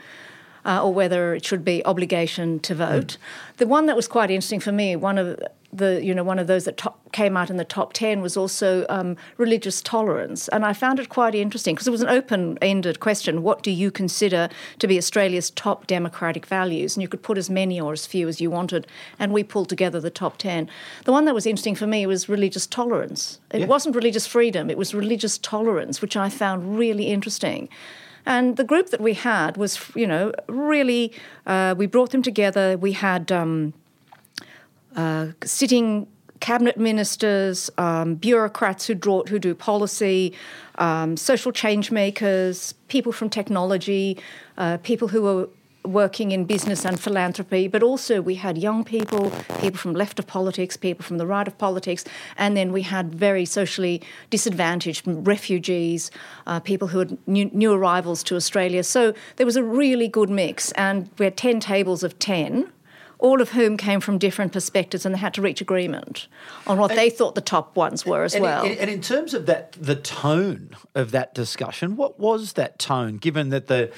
uh, 0.64 0.84
or 0.84 0.92
whether 0.92 1.34
it 1.34 1.44
should 1.44 1.64
be 1.64 1.84
obligation 1.84 2.60
to 2.60 2.74
vote. 2.74 3.16
Mm. 3.16 3.56
The 3.58 3.66
one 3.66 3.86
that 3.86 3.96
was 3.96 4.08
quite 4.08 4.30
interesting 4.30 4.60
for 4.60 4.72
me, 4.72 4.96
one 4.96 5.18
of 5.18 5.38
the 5.74 6.04
you 6.04 6.14
know 6.14 6.22
one 6.22 6.38
of 6.38 6.46
those 6.46 6.64
that 6.64 6.76
top, 6.76 7.12
came 7.12 7.36
out 7.36 7.50
in 7.50 7.56
the 7.56 7.64
top 7.64 7.92
ten 7.92 8.20
was 8.20 8.36
also 8.36 8.86
um, 8.88 9.16
religious 9.36 9.82
tolerance, 9.82 10.48
and 10.48 10.64
I 10.64 10.72
found 10.72 11.00
it 11.00 11.08
quite 11.08 11.34
interesting 11.34 11.74
because 11.74 11.88
it 11.88 11.90
was 11.90 12.02
an 12.02 12.08
open-ended 12.08 13.00
question. 13.00 13.42
What 13.42 13.62
do 13.62 13.70
you 13.70 13.90
consider 13.90 14.48
to 14.78 14.86
be 14.86 14.96
Australia's 14.96 15.50
top 15.50 15.86
democratic 15.86 16.46
values? 16.46 16.96
And 16.96 17.02
you 17.02 17.08
could 17.08 17.22
put 17.22 17.38
as 17.38 17.50
many 17.50 17.80
or 17.80 17.92
as 17.92 18.06
few 18.06 18.28
as 18.28 18.40
you 18.40 18.50
wanted, 18.50 18.86
and 19.18 19.32
we 19.32 19.42
pulled 19.42 19.68
together 19.68 20.00
the 20.00 20.10
top 20.10 20.38
ten. 20.38 20.70
The 21.04 21.12
one 21.12 21.24
that 21.24 21.34
was 21.34 21.46
interesting 21.46 21.74
for 21.74 21.86
me 21.86 22.06
was 22.06 22.28
religious 22.28 22.66
tolerance. 22.66 23.40
It 23.50 23.60
yeah. 23.60 23.66
wasn't 23.66 23.96
religious 23.96 24.26
freedom; 24.26 24.70
it 24.70 24.78
was 24.78 24.94
religious 24.94 25.38
tolerance, 25.38 26.00
which 26.00 26.16
I 26.16 26.28
found 26.28 26.78
really 26.78 27.08
interesting. 27.08 27.68
And 28.26 28.56
the 28.56 28.64
group 28.64 28.90
that 28.90 29.00
we 29.00 29.14
had 29.14 29.56
was, 29.56 29.90
you 29.94 30.06
know, 30.06 30.32
really, 30.48 31.12
uh, 31.46 31.74
we 31.76 31.86
brought 31.86 32.10
them 32.10 32.22
together. 32.22 32.76
We 32.76 32.92
had 32.92 33.30
um, 33.30 33.74
uh, 34.96 35.28
sitting 35.44 36.06
cabinet 36.40 36.76
ministers, 36.76 37.70
um, 37.78 38.16
bureaucrats 38.16 38.86
who, 38.86 38.94
draw, 38.94 39.24
who 39.24 39.38
do 39.38 39.54
policy, 39.54 40.34
um, 40.76 41.16
social 41.16 41.52
change 41.52 41.90
makers, 41.90 42.74
people 42.88 43.12
from 43.12 43.30
technology, 43.30 44.18
uh, 44.58 44.76
people 44.78 45.08
who 45.08 45.26
are 45.26 45.48
working 45.84 46.32
in 46.32 46.44
business 46.44 46.84
and 46.84 46.98
philanthropy, 46.98 47.68
but 47.68 47.82
also 47.82 48.20
we 48.20 48.36
had 48.36 48.56
young 48.56 48.84
people, 48.84 49.30
people 49.60 49.78
from 49.78 49.94
left 49.94 50.18
of 50.18 50.26
politics, 50.26 50.76
people 50.76 51.04
from 51.04 51.18
the 51.18 51.26
right 51.26 51.46
of 51.46 51.56
politics, 51.58 52.04
and 52.36 52.56
then 52.56 52.72
we 52.72 52.82
had 52.82 53.14
very 53.14 53.44
socially 53.44 54.00
disadvantaged 54.30 55.02
refugees, 55.06 56.10
uh, 56.46 56.58
people 56.60 56.88
who 56.88 57.00
had 57.00 57.18
new, 57.26 57.46
new 57.52 57.72
arrivals 57.72 58.22
to 58.22 58.36
Australia. 58.36 58.82
So 58.82 59.14
there 59.36 59.46
was 59.46 59.56
a 59.56 59.62
really 59.62 60.08
good 60.08 60.30
mix, 60.30 60.72
and 60.72 61.10
we 61.18 61.26
had 61.26 61.36
10 61.36 61.60
tables 61.60 62.02
of 62.02 62.18
10 62.18 62.70
all 63.20 63.40
of 63.40 63.50
whom 63.50 63.76
came 63.78 64.00
from 64.00 64.18
different 64.18 64.52
perspectives, 64.52 65.06
and 65.06 65.14
they 65.14 65.18
had 65.18 65.32
to 65.32 65.40
reach 65.40 65.62
agreement 65.62 66.26
on 66.66 66.78
what 66.78 66.90
and, 66.90 66.98
they 66.98 67.08
thought 67.08 67.34
the 67.34 67.40
top 67.40 67.74
ones 67.74 68.04
were 68.04 68.22
as 68.22 68.34
and, 68.34 68.42
well. 68.42 68.64
And, 68.64 68.76
and 68.78 68.90
in 68.90 69.00
terms 69.00 69.32
of 69.32 69.46
that, 69.46 69.72
the 69.80 69.96
tone 69.96 70.76
of 70.94 71.10
that 71.12 71.34
discussion, 71.34 71.96
what 71.96 72.18
was 72.18 72.52
that 72.54 72.78
tone? 72.78 73.16
Given 73.16 73.48
that 73.48 73.66
the 73.68 73.90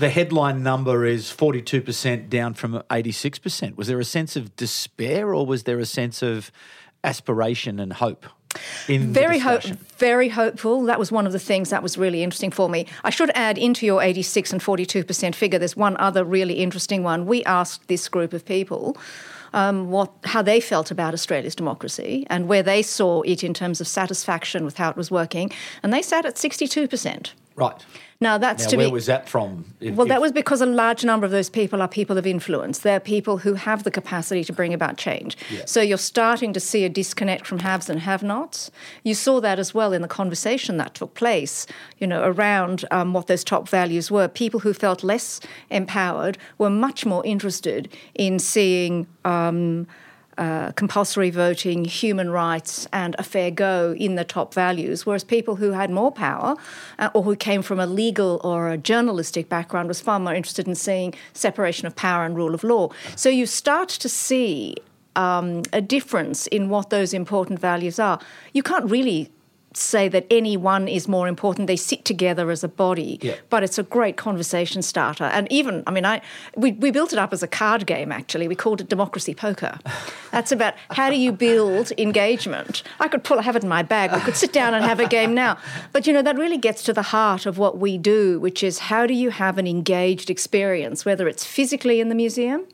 the 0.00 0.08
headline 0.08 0.62
number 0.62 1.04
is 1.04 1.26
42% 1.26 2.30
down 2.30 2.54
from 2.54 2.82
86%. 2.90 3.76
Was 3.76 3.86
there 3.86 4.00
a 4.00 4.04
sense 4.04 4.34
of 4.34 4.56
despair 4.56 5.34
or 5.34 5.44
was 5.44 5.64
there 5.64 5.78
a 5.78 5.86
sense 5.86 6.22
of 6.22 6.50
aspiration 7.04 7.78
and 7.78 7.92
hope? 7.92 8.26
very 8.88 9.38
hope, 9.38 9.62
very 9.98 10.30
hopeful. 10.30 10.82
That 10.82 10.98
was 10.98 11.12
one 11.12 11.26
of 11.26 11.32
the 11.32 11.38
things 11.38 11.70
that 11.70 11.84
was 11.84 11.96
really 11.96 12.24
interesting 12.24 12.50
for 12.50 12.68
me. 12.68 12.86
I 13.04 13.10
should 13.10 13.30
add 13.34 13.58
into 13.58 13.86
your 13.86 14.02
86 14.02 14.52
and 14.52 14.60
42% 14.60 15.34
figure. 15.36 15.58
There's 15.58 15.76
one 15.76 15.96
other 15.98 16.24
really 16.24 16.54
interesting 16.54 17.04
one. 17.04 17.26
We 17.26 17.44
asked 17.44 17.86
this 17.86 18.08
group 18.08 18.32
of 18.32 18.44
people 18.44 18.96
um, 19.52 19.90
what 19.90 20.12
how 20.24 20.42
they 20.42 20.60
felt 20.60 20.90
about 20.90 21.14
Australia's 21.14 21.54
democracy 21.54 22.26
and 22.30 22.48
where 22.48 22.62
they 22.62 22.82
saw 22.82 23.22
it 23.22 23.44
in 23.44 23.52
terms 23.54 23.80
of 23.80 23.86
satisfaction 23.86 24.64
with 24.64 24.78
how 24.78 24.90
it 24.90 24.96
was 24.96 25.10
working, 25.10 25.50
and 25.82 25.92
they 25.92 26.02
sat 26.02 26.24
at 26.24 26.36
62%. 26.36 27.32
Right. 27.56 27.84
Now 28.22 28.36
that's 28.36 28.64
now, 28.64 28.70
to 28.70 28.76
where 28.76 28.86
be, 28.88 28.92
was 28.92 29.06
that 29.06 29.28
from? 29.28 29.64
If, 29.80 29.94
well, 29.94 30.06
if, 30.06 30.10
that 30.10 30.20
was 30.20 30.30
because 30.32 30.60
a 30.60 30.66
large 30.66 31.04
number 31.04 31.24
of 31.24 31.32
those 31.32 31.48
people 31.48 31.80
are 31.80 31.88
people 31.88 32.18
of 32.18 32.26
influence. 32.26 32.80
They're 32.80 33.00
people 33.00 33.38
who 33.38 33.54
have 33.54 33.82
the 33.82 33.90
capacity 33.90 34.44
to 34.44 34.52
bring 34.52 34.74
about 34.74 34.98
change. 34.98 35.36
Yeah. 35.50 35.64
So 35.64 35.80
you're 35.80 35.98
starting 35.98 36.52
to 36.52 36.60
see 36.60 36.84
a 36.84 36.88
disconnect 36.88 37.46
from 37.46 37.60
haves 37.60 37.88
and 37.88 38.00
have-nots. 38.00 38.70
You 39.04 39.14
saw 39.14 39.40
that 39.40 39.58
as 39.58 39.74
well 39.74 39.92
in 39.92 40.02
the 40.02 40.08
conversation 40.08 40.76
that 40.76 40.94
took 40.94 41.14
place. 41.14 41.66
You 41.98 42.06
know, 42.06 42.22
around 42.22 42.84
um, 42.90 43.14
what 43.14 43.26
those 43.26 43.42
top 43.42 43.68
values 43.68 44.10
were. 44.10 44.28
People 44.28 44.60
who 44.60 44.74
felt 44.74 45.02
less 45.02 45.40
empowered 45.70 46.36
were 46.58 46.70
much 46.70 47.06
more 47.06 47.24
interested 47.24 47.88
in 48.14 48.38
seeing. 48.38 49.06
Um, 49.24 49.86
uh, 50.40 50.72
compulsory 50.72 51.28
voting, 51.28 51.84
human 51.84 52.30
rights, 52.30 52.88
and 52.94 53.14
a 53.18 53.22
fair 53.22 53.50
go 53.50 53.94
in 53.98 54.14
the 54.14 54.24
top 54.24 54.54
values, 54.54 55.04
whereas 55.04 55.22
people 55.22 55.56
who 55.56 55.72
had 55.72 55.90
more 55.90 56.10
power 56.10 56.56
uh, 56.98 57.10
or 57.12 57.22
who 57.22 57.36
came 57.36 57.60
from 57.60 57.78
a 57.78 57.86
legal 57.86 58.40
or 58.42 58.70
a 58.70 58.78
journalistic 58.78 59.50
background 59.50 59.86
was 59.86 60.00
far 60.00 60.18
more 60.18 60.34
interested 60.34 60.66
in 60.66 60.74
seeing 60.74 61.12
separation 61.34 61.86
of 61.86 61.94
power 61.94 62.24
and 62.24 62.36
rule 62.36 62.54
of 62.54 62.64
law. 62.64 62.88
So 63.16 63.28
you 63.28 63.44
start 63.44 63.90
to 63.90 64.08
see 64.08 64.76
um, 65.14 65.62
a 65.74 65.82
difference 65.82 66.46
in 66.46 66.70
what 66.70 66.88
those 66.88 67.12
important 67.12 67.60
values 67.60 67.98
are. 67.98 68.18
You 68.54 68.62
can't 68.62 68.90
really 68.90 69.30
say 69.72 70.08
that 70.08 70.26
any 70.30 70.56
one 70.56 70.88
is 70.88 71.06
more 71.06 71.28
important. 71.28 71.66
They 71.66 71.76
sit 71.76 72.04
together 72.04 72.50
as 72.50 72.64
a 72.64 72.68
body, 72.68 73.18
yeah. 73.22 73.36
but 73.50 73.62
it's 73.62 73.78
a 73.78 73.82
great 73.82 74.16
conversation 74.16 74.82
starter. 74.82 75.24
And 75.24 75.50
even, 75.50 75.82
I 75.86 75.92
mean, 75.92 76.04
I 76.04 76.20
we, 76.56 76.72
we 76.72 76.90
built 76.90 77.12
it 77.12 77.18
up 77.18 77.32
as 77.32 77.42
a 77.42 77.46
card 77.46 77.86
game. 77.86 78.10
Actually, 78.10 78.48
we 78.48 78.54
called 78.54 78.80
it 78.80 78.88
democracy 78.88 79.34
poker. 79.34 79.78
That's 80.32 80.50
about 80.52 80.74
how 80.90 81.10
do 81.10 81.16
you 81.16 81.32
build 81.32 81.92
engagement. 81.98 82.82
I 82.98 83.08
could 83.08 83.22
pull, 83.22 83.40
have 83.40 83.56
it 83.56 83.62
in 83.62 83.68
my 83.68 83.82
bag. 83.82 84.12
We 84.12 84.20
could 84.20 84.36
sit 84.36 84.52
down 84.52 84.74
and 84.74 84.84
have 84.84 85.00
a 85.00 85.08
game 85.08 85.34
now. 85.34 85.58
But 85.92 86.06
you 86.06 86.12
know, 86.12 86.22
that 86.22 86.36
really 86.36 86.58
gets 86.58 86.82
to 86.84 86.92
the 86.92 87.02
heart 87.02 87.46
of 87.46 87.58
what 87.58 87.78
we 87.78 87.98
do, 87.98 88.40
which 88.40 88.62
is 88.62 88.78
how 88.78 89.06
do 89.06 89.14
you 89.14 89.30
have 89.30 89.58
an 89.58 89.66
engaged 89.66 90.30
experience, 90.30 91.04
whether 91.04 91.28
it's 91.28 91.44
physically 91.44 92.00
in 92.00 92.08
the 92.08 92.14
museum 92.14 92.66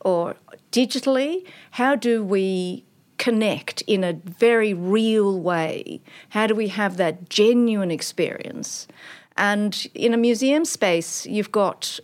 or 0.00 0.36
digitally. 0.70 1.44
How 1.72 1.96
do 1.96 2.22
we 2.22 2.84
connect 3.18 3.82
in 3.82 4.04
a 4.04 4.12
very 4.12 4.74
real 4.74 5.40
way? 5.40 6.00
How 6.30 6.46
do 6.46 6.54
we 6.54 6.68
have 6.68 6.96
that 6.96 7.28
genuine 7.28 7.90
experience? 7.90 8.86
And 9.36 9.86
in 9.94 10.14
a 10.14 10.16
museum 10.16 10.64
space, 10.64 11.26
you've 11.26 11.52
got 11.52 11.98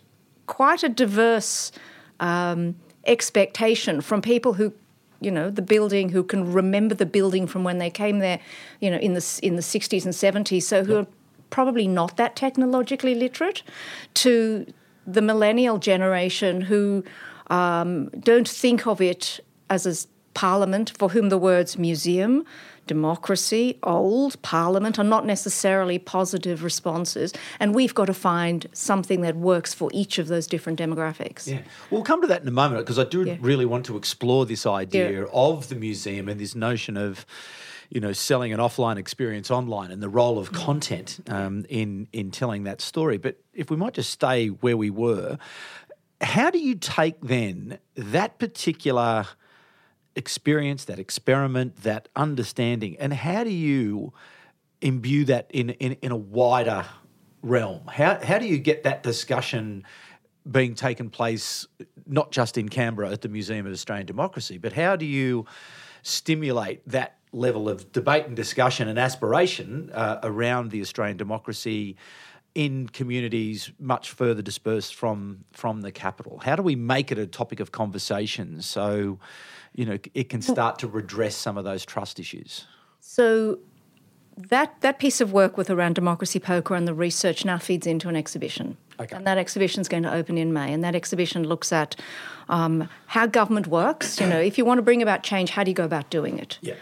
quite 0.47 0.83
a 0.83 0.89
diverse 0.89 1.71
um, 2.19 2.75
expectation 3.05 4.01
from 4.01 4.21
people 4.21 4.53
who 4.53 4.73
you 5.21 5.31
know 5.31 5.49
the 5.49 5.61
building 5.61 6.09
who 6.09 6.23
can 6.23 6.51
remember 6.51 6.93
the 6.95 7.05
building 7.05 7.47
from 7.47 7.63
when 7.63 7.77
they 7.77 7.89
came 7.89 8.19
there 8.19 8.39
you 8.79 8.89
know 8.89 8.97
in 8.97 9.13
the 9.13 9.39
in 9.41 9.55
the 9.55 9.61
60s 9.61 10.03
and 10.03 10.13
70s 10.13 10.63
so 10.63 10.83
who 10.83 10.97
are 10.97 11.07
probably 11.49 11.87
not 11.87 12.17
that 12.17 12.35
technologically 12.35 13.15
literate 13.15 13.63
to 14.13 14.65
the 15.05 15.21
millennial 15.21 15.77
generation 15.77 16.61
who 16.61 17.03
um, 17.47 18.09
don't 18.19 18.47
think 18.47 18.87
of 18.87 19.01
it 19.01 19.39
as 19.69 19.85
a 19.85 20.07
Parliament, 20.33 20.93
for 20.97 21.09
whom 21.09 21.29
the 21.29 21.37
words 21.37 21.77
museum, 21.77 22.45
democracy, 22.87 23.77
old, 23.83 24.41
Parliament 24.41 24.99
are 24.99 25.03
not 25.03 25.25
necessarily 25.25 25.99
positive 25.99 26.63
responses. 26.63 27.33
And 27.59 27.75
we've 27.75 27.93
got 27.93 28.05
to 28.05 28.13
find 28.13 28.67
something 28.73 29.21
that 29.21 29.35
works 29.35 29.73
for 29.73 29.89
each 29.93 30.17
of 30.17 30.27
those 30.27 30.47
different 30.47 30.79
demographics. 30.79 31.47
Yeah. 31.47 31.61
We'll 31.89 32.03
come 32.03 32.21
to 32.21 32.27
that 32.27 32.41
in 32.41 32.47
a 32.47 32.51
moment 32.51 32.81
because 32.81 32.99
I 32.99 33.03
do 33.03 33.23
yeah. 33.23 33.37
really 33.39 33.65
want 33.65 33.85
to 33.85 33.97
explore 33.97 34.45
this 34.45 34.65
idea 34.65 35.21
yeah. 35.21 35.25
of 35.31 35.69
the 35.69 35.75
museum 35.75 36.27
and 36.27 36.39
this 36.39 36.55
notion 36.55 36.97
of 36.97 37.25
you 37.89 37.99
know, 37.99 38.13
selling 38.13 38.53
an 38.53 38.59
offline 38.59 38.95
experience 38.95 39.51
online 39.51 39.91
and 39.91 40.01
the 40.01 40.07
role 40.07 40.39
of 40.39 40.53
content 40.53 41.19
um, 41.27 41.65
in 41.67 42.07
in 42.13 42.31
telling 42.31 42.63
that 42.63 42.79
story. 42.79 43.17
But 43.17 43.37
if 43.53 43.69
we 43.69 43.75
might 43.75 43.93
just 43.93 44.11
stay 44.11 44.47
where 44.47 44.77
we 44.77 44.89
were, 44.89 45.37
how 46.21 46.49
do 46.49 46.57
you 46.57 46.75
take 46.75 47.19
then 47.19 47.79
that 47.95 48.39
particular 48.39 49.27
experience, 50.15 50.85
that 50.85 50.99
experiment, 50.99 51.77
that 51.83 52.09
understanding, 52.15 52.97
and 52.99 53.13
how 53.13 53.43
do 53.43 53.51
you 53.51 54.13
imbue 54.81 55.25
that 55.25 55.47
in, 55.51 55.71
in, 55.71 55.93
in 56.01 56.11
a 56.11 56.17
wider 56.17 56.85
realm? 57.41 57.81
How, 57.87 58.19
how 58.23 58.39
do 58.39 58.47
you 58.47 58.57
get 58.57 58.83
that 58.83 59.03
discussion 59.03 59.85
being 60.49 60.73
taken 60.73 61.09
place 61.09 61.67
not 62.07 62.31
just 62.31 62.57
in 62.57 62.67
Canberra 62.69 63.11
at 63.11 63.21
the 63.21 63.29
Museum 63.29 63.65
of 63.65 63.71
Australian 63.71 64.07
Democracy, 64.07 64.57
but 64.57 64.73
how 64.73 64.95
do 64.95 65.05
you 65.05 65.45
stimulate 66.01 66.87
that 66.89 67.17
level 67.31 67.69
of 67.69 67.91
debate 67.91 68.25
and 68.25 68.35
discussion 68.35 68.87
and 68.87 68.97
aspiration 68.99 69.89
uh, 69.93 70.19
around 70.23 70.71
the 70.71 70.81
Australian 70.81 71.17
democracy 71.17 71.95
in 72.53 72.87
communities 72.89 73.71
much 73.79 74.11
further 74.11 74.41
dispersed 74.41 74.95
from 74.95 75.45
from 75.53 75.81
the 75.81 75.91
capital? 75.91 76.39
How 76.39 76.55
do 76.55 76.63
we 76.63 76.75
make 76.75 77.11
it 77.11 77.17
a 77.17 77.27
topic 77.27 77.59
of 77.59 77.71
conversation 77.71 78.61
so 78.61 79.19
you 79.73 79.85
know 79.85 79.97
it 80.13 80.29
can 80.29 80.41
start 80.41 80.79
to 80.79 80.87
redress 80.87 81.35
some 81.35 81.57
of 81.57 81.63
those 81.63 81.85
trust 81.85 82.19
issues? 82.19 82.65
So 82.99 83.59
that 84.37 84.79
that 84.81 84.99
piece 84.99 85.21
of 85.21 85.33
work 85.33 85.57
with 85.57 85.69
around 85.69 85.95
democracy 85.95 86.39
poker 86.39 86.75
and 86.75 86.87
the 86.87 86.93
research 86.93 87.45
now 87.45 87.57
feeds 87.57 87.87
into 87.87 88.09
an 88.09 88.15
exhibition. 88.15 88.77
Okay. 88.99 89.15
And 89.15 89.25
that 89.25 89.37
exhibition 89.37 89.81
is 89.81 89.87
going 89.87 90.03
to 90.03 90.13
open 90.13 90.37
in 90.37 90.53
May. 90.53 90.71
And 90.71 90.83
that 90.83 90.95
exhibition 90.95 91.43
looks 91.43 91.73
at 91.73 91.95
um, 92.49 92.87
how 93.07 93.25
government 93.25 93.67
works. 93.67 94.21
You 94.21 94.27
know, 94.27 94.39
if 94.39 94.57
you 94.57 94.65
want 94.65 94.77
to 94.77 94.83
bring 94.83 95.01
about 95.01 95.23
change, 95.23 95.49
how 95.49 95.63
do 95.63 95.71
you 95.71 95.75
go 95.75 95.85
about 95.85 96.09
doing 96.11 96.37
it? 96.37 96.59
Yeah. 96.61 96.75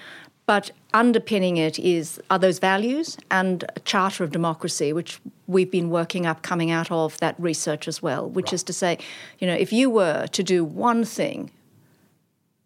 But 0.45 0.71
underpinning 0.93 1.57
it 1.57 1.77
is 1.77 2.19
are 2.29 2.39
those 2.39 2.59
values 2.59 3.17
and 3.29 3.63
a 3.75 3.79
charter 3.81 4.23
of 4.23 4.31
democracy, 4.31 4.91
which 4.91 5.21
we've 5.47 5.69
been 5.69 5.89
working 5.91 6.25
up 6.25 6.41
coming 6.41 6.71
out 6.71 6.91
of 6.91 7.17
that 7.19 7.35
research 7.39 7.87
as 7.87 8.01
well, 8.01 8.27
which 8.27 8.47
right. 8.47 8.53
is 8.53 8.63
to 8.63 8.73
say, 8.73 8.97
you 9.37 9.47
know, 9.47 9.53
if 9.53 9.71
you 9.71 9.89
were 9.89 10.25
to 10.27 10.43
do 10.43 10.65
one 10.65 11.05
thing 11.05 11.51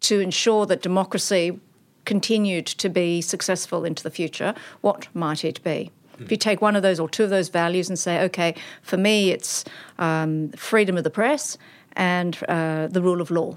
to 0.08 0.20
ensure 0.20 0.66
that 0.66 0.82
democracy 0.82 1.58
continued 2.04 2.66
to 2.66 2.88
be 2.88 3.20
successful 3.20 3.84
into 3.84 4.02
the 4.02 4.10
future, 4.10 4.54
what 4.80 5.08
might 5.14 5.44
it 5.44 5.62
be? 5.62 5.90
If 6.20 6.30
you 6.30 6.36
take 6.36 6.62
one 6.62 6.76
of 6.76 6.82
those 6.82 7.00
or 7.00 7.08
two 7.08 7.24
of 7.24 7.30
those 7.30 7.48
values 7.48 7.88
and 7.88 7.98
say, 7.98 8.22
okay, 8.22 8.54
for 8.82 8.96
me 8.96 9.30
it's 9.30 9.64
um, 9.98 10.50
freedom 10.50 10.96
of 10.96 11.02
the 11.02 11.10
press 11.10 11.58
and 11.96 12.38
uh, 12.48 12.86
the 12.86 13.02
rule 13.02 13.20
of 13.20 13.30
law 13.30 13.56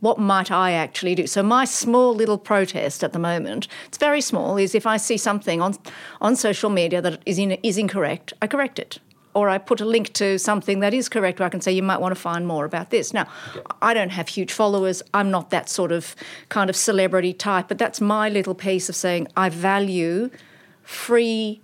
what 0.00 0.18
might 0.18 0.50
I 0.50 0.72
actually 0.72 1.14
do? 1.14 1.26
So 1.26 1.42
my 1.42 1.64
small 1.64 2.14
little 2.14 2.38
protest 2.38 3.02
at 3.02 3.12
the 3.12 3.18
moment, 3.18 3.66
it's 3.86 3.98
very 3.98 4.20
small, 4.20 4.56
is 4.56 4.74
if 4.74 4.86
I 4.86 4.98
see 4.98 5.16
something 5.16 5.60
on 5.62 5.74
on 6.20 6.36
social 6.36 6.70
media 6.70 7.00
that 7.00 7.20
is 7.24 7.38
in, 7.38 7.52
is 7.62 7.78
incorrect, 7.78 8.32
I 8.42 8.46
correct 8.46 8.78
it. 8.78 8.98
Or 9.36 9.48
I 9.48 9.58
put 9.58 9.80
a 9.80 9.84
link 9.84 10.12
to 10.14 10.38
something 10.38 10.80
that 10.80 10.94
is 10.94 11.08
correct 11.08 11.38
where 11.38 11.46
I 11.46 11.50
can 11.50 11.60
say 11.60 11.72
you 11.72 11.82
might 11.82 12.00
want 12.00 12.14
to 12.14 12.20
find 12.20 12.46
more 12.46 12.64
about 12.64 12.90
this. 12.90 13.12
Now, 13.12 13.26
okay. 13.50 13.60
I 13.82 13.92
don't 13.92 14.10
have 14.10 14.28
huge 14.28 14.52
followers. 14.52 15.02
I'm 15.12 15.30
not 15.30 15.50
that 15.50 15.68
sort 15.68 15.92
of 15.92 16.16
kind 16.48 16.70
of 16.70 16.76
celebrity 16.76 17.32
type, 17.32 17.68
but 17.68 17.78
that's 17.78 18.00
my 18.00 18.28
little 18.28 18.54
piece 18.54 18.88
of 18.88 18.96
saying 18.96 19.28
I 19.36 19.50
value 19.50 20.30
free 20.82 21.60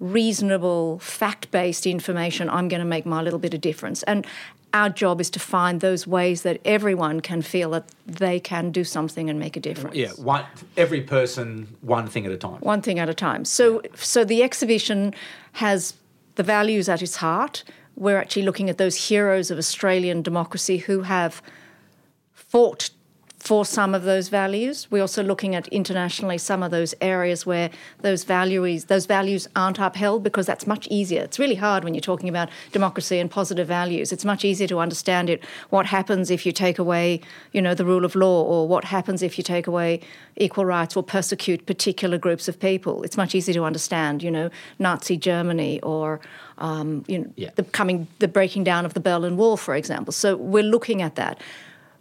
reasonable 0.00 1.00
fact-based 1.00 1.84
information 1.84 2.48
i'm 2.48 2.68
going 2.68 2.78
to 2.78 2.86
make 2.86 3.04
my 3.04 3.20
little 3.20 3.40
bit 3.40 3.52
of 3.52 3.60
difference 3.60 4.04
and 4.04 4.24
our 4.74 4.90
job 4.90 5.20
is 5.20 5.30
to 5.30 5.40
find 5.40 5.80
those 5.80 6.06
ways 6.06 6.42
that 6.42 6.60
everyone 6.64 7.20
can 7.20 7.42
feel 7.42 7.70
that 7.70 7.88
they 8.06 8.38
can 8.38 8.70
do 8.70 8.84
something 8.84 9.30
and 9.30 9.38
make 9.38 9.56
a 9.56 9.60
difference. 9.60 9.96
Yeah, 9.96 10.10
one, 10.10 10.44
every 10.76 11.00
person, 11.00 11.74
one 11.80 12.06
thing 12.06 12.26
at 12.26 12.32
a 12.32 12.36
time. 12.36 12.60
One 12.60 12.82
thing 12.82 12.98
at 12.98 13.08
a 13.08 13.14
time. 13.14 13.44
So, 13.44 13.80
yeah. 13.82 13.90
so 13.94 14.24
the 14.24 14.42
exhibition 14.42 15.14
has 15.52 15.94
the 16.38 16.44
values 16.44 16.88
at 16.88 17.02
its 17.02 17.16
heart. 17.16 17.64
We're 17.96 18.16
actually 18.16 18.44
looking 18.44 18.70
at 18.70 18.78
those 18.78 19.08
heroes 19.08 19.50
of 19.50 19.58
Australian 19.58 20.22
democracy 20.22 20.78
who 20.78 21.02
have 21.02 21.42
fought 22.32 22.90
for 23.48 23.64
some 23.64 23.94
of 23.94 24.02
those 24.02 24.28
values. 24.28 24.86
We're 24.90 25.00
also 25.00 25.22
looking 25.22 25.54
at 25.54 25.66
internationally 25.68 26.36
some 26.36 26.62
of 26.62 26.70
those 26.70 26.94
areas 27.00 27.46
where 27.46 27.70
those 28.02 28.24
values 28.24 28.84
those 28.92 29.06
values 29.06 29.48
aren't 29.56 29.78
upheld 29.78 30.22
because 30.22 30.44
that's 30.44 30.66
much 30.66 30.86
easier. 30.90 31.22
It's 31.22 31.38
really 31.38 31.54
hard 31.54 31.82
when 31.82 31.94
you're 31.94 32.08
talking 32.12 32.28
about 32.28 32.50
democracy 32.72 33.18
and 33.18 33.30
positive 33.30 33.66
values. 33.66 34.12
It's 34.12 34.26
much 34.32 34.44
easier 34.44 34.68
to 34.68 34.80
understand 34.80 35.30
it. 35.30 35.42
What 35.70 35.86
happens 35.86 36.30
if 36.30 36.44
you 36.44 36.52
take 36.52 36.78
away, 36.78 37.22
you 37.52 37.62
know, 37.62 37.74
the 37.74 37.86
rule 37.86 38.04
of 38.04 38.14
law, 38.14 38.42
or 38.42 38.68
what 38.68 38.84
happens 38.84 39.22
if 39.22 39.38
you 39.38 39.42
take 39.42 39.66
away 39.66 40.00
equal 40.36 40.66
rights 40.66 40.94
or 40.94 41.02
persecute 41.02 41.64
particular 41.64 42.18
groups 42.18 42.48
of 42.48 42.60
people? 42.60 43.02
It's 43.02 43.16
much 43.16 43.34
easier 43.34 43.54
to 43.54 43.64
understand, 43.64 44.22
you 44.22 44.30
know, 44.30 44.50
Nazi 44.78 45.16
Germany 45.16 45.80
or 45.80 46.20
um, 46.58 47.02
you 47.08 47.18
know, 47.20 47.32
yeah. 47.36 47.50
the 47.54 47.62
coming 47.62 48.08
the 48.18 48.28
breaking 48.28 48.64
down 48.64 48.84
of 48.84 48.92
the 48.92 49.00
Berlin 49.00 49.38
Wall, 49.38 49.56
for 49.56 49.74
example. 49.74 50.12
So 50.12 50.36
we're 50.36 50.70
looking 50.76 51.00
at 51.00 51.14
that. 51.14 51.40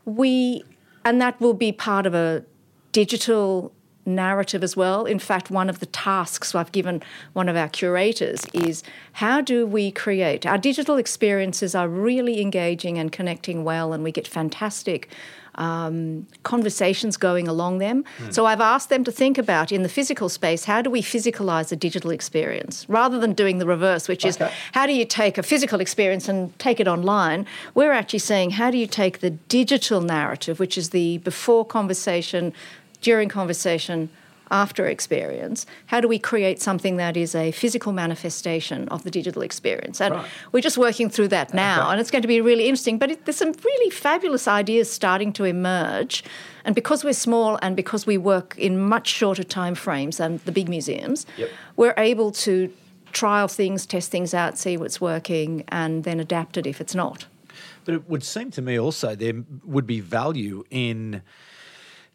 We 0.04 0.64
and 1.08 1.22
that 1.22 1.40
will 1.40 1.54
be 1.54 1.72
part 1.72 2.06
of 2.06 2.14
a 2.14 2.44
digital 2.92 3.72
narrative 4.06 4.62
as 4.62 4.76
well. 4.76 5.06
In 5.06 5.20
fact, 5.20 5.50
one 5.50 5.70
of 5.70 5.80
the 5.80 5.86
tasks 5.86 6.54
I've 6.54 6.74
given 6.74 7.02
one 7.32 7.48
of 7.48 7.56
our 7.56 7.70
curators 7.70 8.46
is 8.54 8.84
how 9.14 9.40
do 9.40 9.66
we 9.66 9.90
create 9.90 10.46
our 10.46 10.58
digital 10.58 10.98
experiences 10.98 11.74
are 11.74 11.88
really 11.88 12.42
engaging 12.42 12.98
and 12.98 13.10
connecting 13.10 13.64
well, 13.64 13.94
and 13.94 14.04
we 14.04 14.12
get 14.12 14.28
fantastic 14.28 15.10
um, 15.58 16.28
conversations 16.44 17.18
going 17.18 17.48
along 17.48 17.80
them. 17.80 18.04
Mm. 18.20 18.34
So 18.34 18.46
I've 18.46 18.62
asked 18.62 18.90
them 18.90 19.04
to 19.04 19.12
think 19.12 19.38
about 19.38 19.72
in 19.72 19.84
the 19.84 19.90
physical 19.90 20.30
space 20.30 20.66
how 20.66 20.82
do 20.82 20.90
we 20.90 21.02
physicalize 21.02 21.72
a 21.72 21.76
digital 21.76 22.12
experience 22.12 22.86
rather 22.88 23.20
than 23.20 23.34
doing 23.34 23.58
the 23.58 23.66
reverse, 23.66 24.08
which 24.08 24.26
okay. 24.26 24.30
is 24.30 24.52
how 24.74 24.86
do 24.86 24.94
you 24.94 25.06
take 25.06 25.38
a 25.38 25.44
physical 25.44 25.80
experience 25.80 26.30
and 26.30 26.58
take 26.60 26.80
it 26.80 26.88
online. 26.88 27.46
We're 27.74 27.92
actually 27.92 28.20
saying 28.20 28.52
how 28.52 28.72
do 28.72 28.78
you 28.78 28.88
take 28.88 29.20
the 29.20 29.32
digital 29.32 30.02
narrative, 30.02 30.60
which 30.60 30.78
is 30.78 30.92
the 30.92 31.18
before 31.20 31.66
conversation, 31.66 32.54
during 33.02 33.30
conversation, 33.30 34.10
after 34.52 34.86
experience, 34.88 35.66
how 35.88 36.02
do 36.02 36.08
we 36.08 36.20
create 36.20 36.62
something 36.62 36.98
that 36.98 37.18
is 37.18 37.36
a 37.36 37.52
physical 37.52 37.92
manifestation 37.92 38.88
of 38.90 39.04
the 39.04 39.12
digital 39.12 39.42
experience? 39.42 40.02
And 40.02 40.16
right. 40.16 40.26
we're 40.52 40.62
just 40.62 40.78
working 40.78 41.10
through 41.10 41.30
that 41.30 41.54
now, 41.54 41.84
okay. 41.84 41.92
and 41.92 42.02
it's 42.02 42.12
going 42.12 42.22
to 42.22 42.28
be 42.28 42.42
really 42.42 42.66
interesting. 42.66 42.98
But 42.98 43.12
it, 43.12 43.26
there's 43.26 43.38
some 43.38 43.54
really 43.64 43.90
fabulous 43.90 44.48
ideas 44.48 44.92
starting 44.92 45.34
to 45.34 45.44
emerge. 45.44 46.24
And 46.66 46.76
because 46.76 47.04
we're 47.04 47.14
small 47.14 47.58
and 47.62 47.76
because 47.76 48.06
we 48.06 48.18
work 48.18 48.56
in 48.58 48.80
much 48.80 49.08
shorter 49.08 49.44
time 49.44 49.76
frames 49.76 50.18
than 50.18 50.40
the 50.46 50.52
big 50.52 50.68
museums, 50.70 51.26
yep. 51.38 51.50
we're 51.76 51.94
able 51.98 52.32
to 52.32 52.72
trial 53.14 53.48
things, 53.48 53.86
test 53.86 54.12
things 54.12 54.34
out, 54.34 54.58
see 54.58 54.78
what's 54.78 55.00
working, 55.00 55.64
and 55.70 56.04
then 56.04 56.20
adapt 56.20 56.58
it 56.58 56.68
if 56.68 56.82
it's 56.82 56.94
not. 56.94 57.26
But 57.86 57.96
it 57.96 58.10
would 58.10 58.24
seem 58.24 58.52
to 58.52 58.62
me 58.62 58.78
also 58.78 59.16
there 59.16 59.34
would 59.66 59.88
be 59.88 60.02
value 60.02 60.66
in 60.70 61.22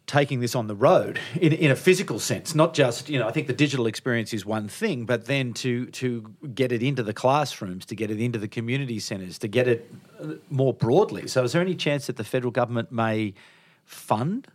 taking 0.07 0.41
this 0.41 0.55
on 0.55 0.67
the 0.67 0.75
road 0.75 1.19
in, 1.35 1.53
in 1.53 1.71
a 1.71 1.77
physical 1.77 2.19
sense, 2.19 2.55
not 2.55 2.75
just, 2.75 3.09
you 3.09 3.19
know, 3.19 3.27
I 3.27 3.31
think 3.31 3.47
the 3.47 3.53
digital 3.53 3.87
experience 3.87 4.35
is 4.35 4.45
one 4.45 4.69
thing, 4.69 5.07
but 5.07 5.27
then 5.27 5.53
to, 5.55 5.87
to 5.87 6.35
get 6.55 6.73
it 6.73 6.83
into 6.83 7.03
the 7.03 7.15
classrooms, 7.15 7.87
to 7.87 7.95
get 7.95 8.11
it 8.11 8.21
into 8.21 8.39
the 8.39 8.49
community 8.49 8.99
centres, 8.99 9.39
to 9.39 9.49
get 9.49 9.69
it 9.69 9.91
uh, 10.21 10.35
more 10.51 10.75
broadly. 10.75 11.29
So 11.29 11.45
is 11.45 11.53
there 11.53 11.63
any 11.63 11.75
chance 11.75 12.07
that 12.09 12.17
the 12.17 12.25
federal 12.25 12.51
government 12.51 12.91
may 12.91 13.35
fund 13.85 14.49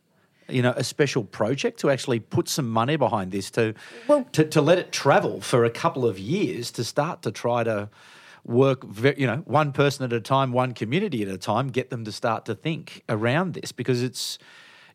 you 0.50 0.62
know, 0.62 0.74
a 0.78 0.84
special 0.84 1.24
project 1.24 1.80
to 1.82 1.90
actually 1.90 2.20
put 2.20 2.48
some 2.48 2.70
money 2.70 2.96
behind 2.96 3.32
this 3.32 3.52
to, 3.52 3.74
well, 4.08 4.26
to, 4.32 4.46
to 4.46 4.62
let 4.62 4.78
it 4.78 4.92
travel 4.92 5.42
for 5.42 5.66
a 5.66 5.70
couple 5.70 6.06
of 6.06 6.18
years 6.18 6.72
to 6.72 6.84
start 6.84 7.22
to 7.24 7.32
try 7.32 7.64
to 7.64 7.90
work, 8.46 8.84
you 9.18 9.28
know, 9.28 9.38
one 9.46 9.74
person 9.74 10.06
at 10.06 10.14
a 10.14 10.22
time, 10.22 10.54
one 10.54 10.74
community 10.74 11.22
at 11.22 11.28
a 11.28 11.38
time, 11.38 11.68
get 11.68 11.90
them 11.90 12.06
to 12.06 12.12
start 12.12 12.46
to 12.46 12.56
think 12.56 13.04
around 13.10 13.56
this 13.56 13.72
because 13.72 14.02
it's 14.02 14.40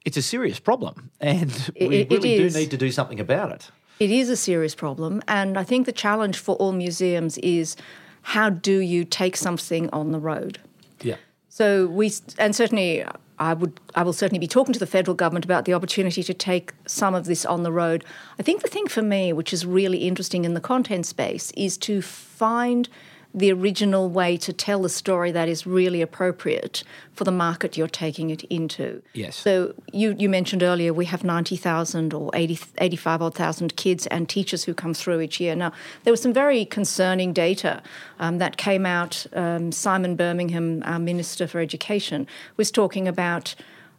it's 0.05 0.17
a 0.17 0.23
serious 0.23 0.59
problem, 0.59 1.11
and 1.21 1.71
we 1.81 2.01
it, 2.01 2.11
really 2.11 2.37
do 2.37 2.51
need 2.51 2.71
to 2.71 2.77
do 2.77 2.91
something 2.91 3.21
about 3.21 3.53
it. 3.53 3.71
It 4.01 4.11
is 4.11 4.29
a 4.31 4.37
serious 4.37 4.75
problem, 4.75 5.23
and 5.29 5.59
I 5.59 5.65
think 5.65 5.87
the 5.87 5.93
challenge 5.93 6.39
for 6.39 6.57
all 6.57 6.73
museums 6.73 7.39
is 7.39 7.77
how 8.23 8.51
do 8.51 8.79
you 8.79 9.05
take 9.05 9.37
something 9.37 9.91
on 9.91 10.13
the 10.13 10.19
road? 10.19 10.59
Yeah. 11.01 11.17
So 11.49 11.87
we, 11.87 12.11
and 12.39 12.57
certainly 12.57 13.05
I 13.39 13.55
would, 13.55 13.79
I 13.95 14.03
will 14.03 14.13
certainly 14.13 14.39
be 14.39 14.47
talking 14.47 14.73
to 14.73 14.79
the 14.79 14.87
federal 14.87 15.15
government 15.15 15.45
about 15.45 15.65
the 15.65 15.75
opportunity 15.75 16.23
to 16.23 16.35
take 16.35 16.73
some 16.87 17.15
of 17.15 17.27
this 17.27 17.45
on 17.45 17.63
the 17.63 17.73
road. 17.73 18.05
I 18.39 18.43
think 18.43 18.63
the 18.63 18.69
thing 18.69 18.87
for 18.87 19.03
me, 19.03 19.33
which 19.33 19.53
is 19.53 19.67
really 19.67 19.99
interesting 19.99 20.45
in 20.45 20.55
the 20.55 20.61
content 20.61 21.07
space, 21.07 21.51
is 21.57 21.77
to 21.79 22.01
find 22.01 22.89
the 23.35 23.51
original 23.53 24.09
way 24.09 24.37
to 24.37 24.53
tell 24.53 24.83
the 24.83 24.89
story 24.89 25.33
that 25.33 25.49
is 25.49 25.67
really 25.67 26.03
appropriate 26.03 26.85
for 27.15 27.25
the 27.25 27.33
market 27.33 27.77
you're 27.77 27.89
taking 27.89 28.31
it 28.31 28.45
into. 28.45 29.03
Yes. 29.15 29.37
So 29.37 29.75
you, 29.93 30.15
you 30.19 30.29
mentioned 30.29 30.63
earlier 30.63 30.93
we 30.93 31.07
have 31.07 31.25
90,000 31.25 32.13
or 32.13 32.31
80, 32.35 32.59
85 32.79 33.23
odd 33.23 33.35
thousand 33.35 33.77
kids 33.77 34.07
and 34.09 34.29
teachers 34.29 34.65
who 34.65 34.75
come 34.75 34.93
through 34.93 35.21
each 35.21 35.41
year. 35.41 35.57
Now, 35.57 35.73
there 36.05 36.13
was 36.13 36.21
some 36.21 36.33
very 36.33 36.65
concerning 36.65 37.33
data 37.33 37.83
um, 38.19 38.39
that 38.39 38.57
came 38.57 38.85
out. 38.85 39.27
Um, 39.33 39.73
Simon 39.73 40.17
Birmingham, 40.17 40.83
our 40.85 40.99
Minister 40.99 41.47
for 41.47 41.61
Education, 41.61 42.27
was 42.57 42.71
talking 42.71 43.09
about 43.09 43.55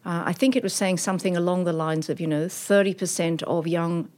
uh, 0.06 0.24
I 0.26 0.34
think 0.34 0.58
it 0.58 0.64
was 0.64 0.74
saying 0.74 0.98
something 0.98 1.38
along 1.38 1.64
the 1.64 1.72
lines 1.72 2.10
of, 2.10 2.20
you 2.20 2.28
know, 2.28 2.48
30% 2.48 3.42
of 3.44 3.68
young 3.68 4.10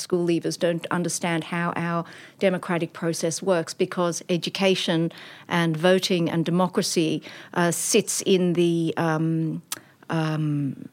school 0.00 0.26
leavers 0.26 0.58
don't 0.58 0.86
understand 0.90 1.44
how 1.44 1.72
our 1.76 2.04
democratic 2.38 2.92
process 2.92 3.42
works 3.42 3.74
because 3.74 4.22
education 4.28 5.12
and 5.48 5.76
voting 5.76 6.28
and 6.30 6.44
democracy 6.44 7.22
uh, 7.54 7.70
sits 7.70 8.22
in 8.22 8.54
the 8.54 8.94
um, 8.96 9.62
um, 10.08 10.88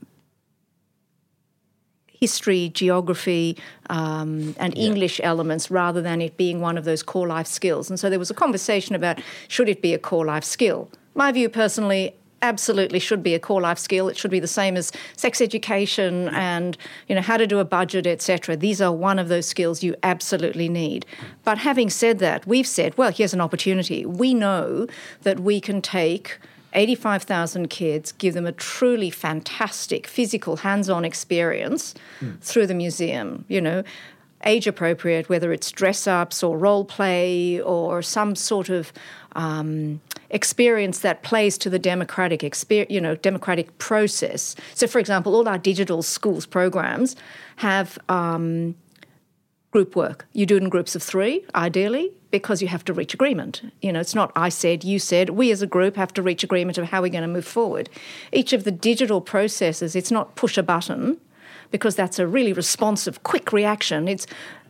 history, 2.20 2.70
geography, 2.74 3.58
um, 3.90 4.56
and 4.60 4.76
yeah. 4.76 4.86
English 4.86 5.20
elements 5.24 5.70
rather 5.70 6.02
than 6.02 6.22
it 6.22 6.38
being 6.38 6.62
one 6.62 6.78
of 6.78 6.86
those 6.86 7.04
core 7.04 7.28
life 7.28 7.48
skills. 7.48 7.90
And 7.90 8.00
so 8.00 8.10
there 8.10 8.20
was 8.20 8.32
a 8.32 8.34
conversation 8.34 8.96
about 8.96 9.22
should 9.48 9.70
it 9.70 9.82
be 9.82 9.94
a 9.94 10.00
core 10.00 10.26
life 10.26 10.44
skill. 10.44 10.90
My 11.14 11.32
view 11.32 11.50
personally, 11.50 12.16
absolutely 12.48 13.00
should 13.00 13.22
be 13.22 13.34
a 13.36 13.40
core 13.40 13.62
life 13.62 13.78
skill. 13.78 14.08
It 14.08 14.18
should 14.18 14.32
be 14.32 14.40
the 14.40 14.48
same 14.48 14.78
as 14.78 14.92
sex 15.16 15.42
education 15.42 16.30
and 16.30 16.78
you 17.08 17.16
know 17.16 17.22
how 17.22 17.38
to 17.38 17.46
do 17.46 17.60
a 17.60 17.66
budget, 17.66 18.08
etc. 18.08 18.56
These 18.56 18.82
are 18.82 18.92
one 18.92 19.20
of 19.20 19.28
those 19.28 19.46
skills 19.46 19.84
you 19.84 19.96
absolutely 20.04 20.70
need. 20.70 21.06
But 21.44 21.58
having 21.58 21.90
said 21.90 22.20
that, 22.20 22.48
we've 22.48 22.68
said, 22.68 22.98
well, 22.98 23.12
here's 23.12 23.34
an 23.34 23.42
opportunity. 23.42 24.06
We 24.06 24.34
know 24.34 24.88
that 25.24 25.40
we 25.40 25.60
can 25.60 25.82
take 25.82 26.38
85,000 26.74 27.70
kids, 27.70 28.12
give 28.14 28.34
them 28.34 28.46
a 28.46 28.52
truly 28.52 29.10
fantastic 29.10 30.08
physical 30.08 30.58
hands-on 30.58 31.04
experience 31.04 31.94
mm. 32.22 32.40
through 32.42 32.68
the 32.68 32.74
museum, 32.74 33.46
you 33.48 33.62
know, 33.62 33.84
age 34.46 34.68
appropriate, 34.68 35.30
whether 35.30 35.52
it's 35.52 35.72
dress 35.72 36.08
ups 36.08 36.44
or 36.44 36.58
role 36.58 36.86
play 36.86 37.60
or 37.62 38.02
some 38.02 38.36
sort 38.36 38.70
of 38.70 38.94
um, 39.36 40.00
experience 40.30 41.00
that 41.00 41.24
plays 41.24 41.58
to 41.60 41.70
the 41.70 41.80
democratic 41.80 42.44
experience, 42.44 42.92
you 42.92 43.02
know, 43.02 43.16
democratic 43.16 43.78
process. 43.78 44.56
So, 44.74 44.88
for 44.88 45.00
example, 45.00 45.36
all 45.36 45.48
our 45.48 45.58
digital 45.58 46.02
schools 46.04 46.46
programs 46.46 47.16
have 47.58 47.98
um, 48.10 48.76
group 49.72 49.96
work. 49.96 50.26
You 50.34 50.46
do 50.46 50.58
it 50.58 50.64
in 50.64 50.70
groups 50.70 50.96
of 50.96 51.04
three, 51.04 51.46
ideally, 51.56 52.12
because 52.32 52.62
you 52.62 52.68
have 52.68 52.84
to 52.86 52.94
reach 52.94 53.14
agreement. 53.14 53.62
You 53.82 53.94
know, 53.94 54.00
it's 54.00 54.16
not 54.16 54.32
I 54.36 54.50
said, 54.50 54.84
you 54.84 55.00
said. 55.00 55.32
We 55.32 55.52
as 55.52 55.62
a 55.62 55.68
group 55.68 55.96
have 55.96 56.14
to 56.14 56.22
reach 56.22 56.44
agreement 56.44 56.78
of 56.78 56.86
how 56.86 57.02
we're 57.02 57.10
going 57.10 57.22
to 57.22 57.28
move 57.28 57.46
forward. 57.46 57.90
Each 58.32 58.54
of 58.54 58.64
the 58.64 58.72
digital 58.72 59.22
processes, 59.22 59.96
it's 59.96 60.12
not 60.12 60.36
push 60.36 60.58
a 60.58 60.64
button 60.64 61.18
because 61.72 61.96
that's 61.96 62.20
a 62.20 62.28
really 62.28 62.54
responsive, 62.54 63.24
quick 63.24 63.52
reaction. 63.52 64.08
It's 64.08 64.26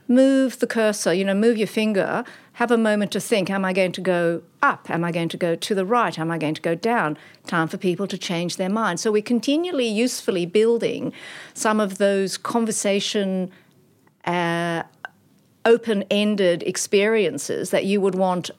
move 0.07 0.59
the 0.59 0.67
cursor, 0.67 1.13
you 1.13 1.25
know, 1.25 1.33
move 1.33 1.57
your 1.57 1.67
finger, 1.67 2.23
have 2.53 2.71
a 2.71 2.77
moment 2.77 3.11
to 3.11 3.19
think 3.19 3.49
Am 3.49 3.65
I 3.65 3.73
going 3.73 3.91
to 3.91 4.01
go 4.01 4.41
up? 4.61 4.89
Am 4.89 5.03
I 5.03 5.11
going 5.11 5.29
to 5.29 5.37
go 5.37 5.55
to 5.55 5.75
the 5.75 5.85
right? 5.85 6.17
Am 6.17 6.31
I 6.31 6.37
going 6.37 6.55
to 6.55 6.61
go 6.61 6.75
down? 6.75 7.17
Time 7.45 7.67
for 7.67 7.77
people 7.77 8.07
to 8.07 8.17
change 8.17 8.57
their 8.57 8.69
mind. 8.69 8.99
So 8.99 9.11
we're 9.11 9.21
continually 9.21 9.87
usefully 9.87 10.45
building 10.45 11.13
some 11.53 11.79
of 11.79 11.97
those 11.97 12.37
conversation. 12.37 13.51
Uh, 14.25 14.83
open 15.67 16.03
ended 16.09 16.63
experiences 16.63 17.69
that 17.71 17.85
you 17.85 17.99
would 17.99 18.15
want 18.15 18.49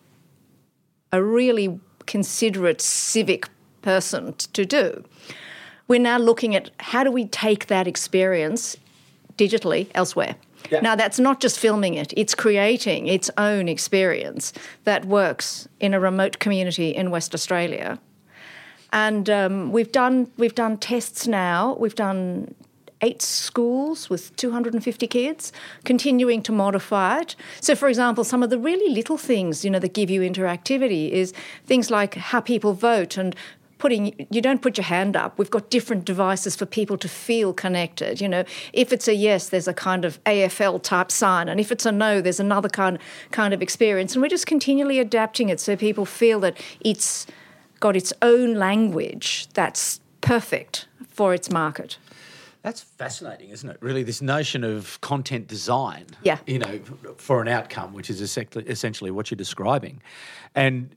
a 1.10 1.22
really 1.22 1.80
considerate 2.06 2.80
civic 2.82 3.48
person 3.80 4.34
to 4.52 4.64
do. 4.66 5.02
We're 5.88 6.00
now 6.00 6.18
looking 6.18 6.54
at 6.54 6.70
how 6.80 7.02
do 7.02 7.10
we 7.10 7.24
take 7.24 7.66
that 7.68 7.88
experience 7.88 8.76
digitally 9.38 9.88
elsewhere. 9.94 10.36
Yeah. 10.70 10.80
Now, 10.80 10.96
that's 10.96 11.18
not 11.18 11.40
just 11.40 11.58
filming 11.58 11.94
it, 11.94 12.12
it's 12.16 12.34
creating 12.34 13.06
its 13.06 13.30
own 13.38 13.68
experience 13.68 14.52
that 14.84 15.04
works 15.04 15.68
in 15.80 15.94
a 15.94 16.00
remote 16.00 16.38
community 16.38 16.94
in 16.94 17.10
West 17.10 17.34
Australia. 17.34 17.98
And 18.92 19.28
um, 19.28 19.72
we've, 19.72 19.92
done, 19.92 20.30
we've 20.36 20.54
done 20.54 20.78
tests 20.78 21.26
now, 21.26 21.76
we've 21.78 21.94
done 21.94 22.54
eight 23.00 23.22
schools 23.22 24.10
with 24.10 24.34
250 24.36 25.06
kids, 25.06 25.52
continuing 25.84 26.42
to 26.42 26.52
modify 26.52 27.20
it. 27.20 27.36
So, 27.60 27.74
for 27.74 27.88
example, 27.88 28.24
some 28.24 28.42
of 28.42 28.50
the 28.50 28.58
really 28.58 28.92
little 28.92 29.16
things, 29.16 29.64
you 29.64 29.70
know, 29.70 29.78
that 29.78 29.94
give 29.94 30.10
you 30.10 30.22
interactivity 30.22 31.10
is 31.10 31.32
things 31.66 31.90
like 31.90 32.14
how 32.14 32.40
people 32.40 32.72
vote 32.72 33.16
and 33.16 33.36
putting 33.78 34.26
you 34.30 34.40
don't 34.40 34.60
put 34.60 34.76
your 34.76 34.84
hand 34.84 35.16
up. 35.16 35.38
We've 35.38 35.50
got 35.50 35.70
different 35.70 36.04
devices 36.04 36.54
for 36.56 36.66
people 36.66 36.98
to 36.98 37.08
feel 37.08 37.52
connected. 37.52 38.20
You 38.20 38.28
know, 38.28 38.44
if 38.72 38.92
it's 38.92 39.08
a 39.08 39.14
yes, 39.14 39.48
there's 39.48 39.68
a 39.68 39.74
kind 39.74 40.04
of 40.04 40.22
AFL 40.24 40.82
type 40.82 41.10
sign, 41.10 41.48
and 41.48 41.60
if 41.60 41.72
it's 41.72 41.86
a 41.86 41.92
no, 41.92 42.20
there's 42.20 42.40
another 42.40 42.68
kind 42.68 42.98
kind 43.30 43.54
of 43.54 43.62
experience. 43.62 44.14
And 44.14 44.22
we're 44.22 44.28
just 44.28 44.46
continually 44.46 44.98
adapting 44.98 45.48
it 45.48 45.60
so 45.60 45.76
people 45.76 46.04
feel 46.04 46.40
that 46.40 46.56
it's 46.80 47.26
got 47.80 47.96
its 47.96 48.12
own 48.22 48.54
language 48.54 49.46
that's 49.54 50.00
perfect 50.20 50.88
for 51.08 51.32
its 51.32 51.50
market. 51.50 51.98
That's 52.62 52.80
fascinating, 52.80 53.50
isn't 53.50 53.70
it? 53.70 53.76
Really, 53.80 54.02
this 54.02 54.20
notion 54.20 54.64
of 54.64 55.00
content 55.00 55.46
design. 55.46 56.06
Yeah. 56.24 56.38
You 56.46 56.58
know, 56.58 56.80
for 57.16 57.40
an 57.40 57.48
outcome, 57.48 57.92
which 57.94 58.10
is 58.10 58.20
essentially 58.20 59.10
what 59.12 59.30
you're 59.30 59.36
describing, 59.36 60.02
and 60.54 60.94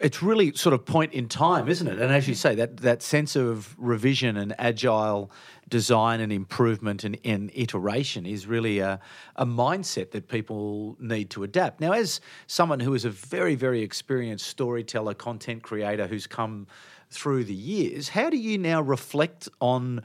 it's 0.00 0.22
really 0.22 0.52
sort 0.54 0.74
of 0.74 0.84
point 0.84 1.12
in 1.12 1.28
time, 1.28 1.68
isn't 1.68 1.86
it? 1.86 1.98
And 1.98 2.12
as 2.12 2.26
you 2.26 2.34
mm. 2.34 2.38
say, 2.38 2.54
that 2.56 2.78
that 2.78 3.02
sense 3.02 3.36
of 3.36 3.74
revision 3.78 4.36
and 4.36 4.54
agile 4.58 5.30
design 5.68 6.20
and 6.20 6.32
improvement 6.32 7.04
and, 7.04 7.18
and 7.24 7.50
iteration 7.54 8.26
is 8.26 8.46
really 8.46 8.80
a, 8.80 9.00
a 9.36 9.46
mindset 9.46 10.10
that 10.10 10.28
people 10.28 10.96
need 11.00 11.30
to 11.30 11.42
adapt. 11.42 11.80
Now, 11.80 11.92
as 11.92 12.20
someone 12.46 12.80
who 12.80 12.94
is 12.94 13.04
a 13.04 13.10
very, 13.10 13.54
very 13.54 13.82
experienced 13.82 14.46
storyteller, 14.46 15.14
content 15.14 15.62
creator 15.62 16.06
who's 16.06 16.26
come 16.26 16.66
through 17.10 17.44
the 17.44 17.54
years, 17.54 18.08
how 18.08 18.28
do 18.30 18.36
you 18.36 18.58
now 18.58 18.82
reflect 18.82 19.48
on 19.60 20.02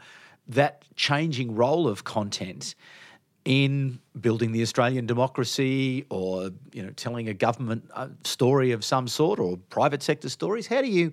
that 0.47 0.86
changing 0.95 1.56
role 1.56 1.88
of 1.88 2.04
content 2.04 2.75
in 3.50 4.00
building 4.22 4.52
the 4.52 4.62
Australian 4.62 5.08
democracy 5.08 6.06
or 6.12 6.52
you 6.72 6.84
know 6.84 6.92
telling 6.92 7.28
a 7.28 7.34
government 7.34 7.84
uh, 7.96 8.08
story 8.24 8.72
of 8.72 8.86
some 8.86 9.08
sort 9.08 9.40
or 9.40 9.58
private 9.72 10.04
sector 10.04 10.30
stories 10.30 10.68
how 10.68 10.82
do 10.82 10.88
you 10.88 11.12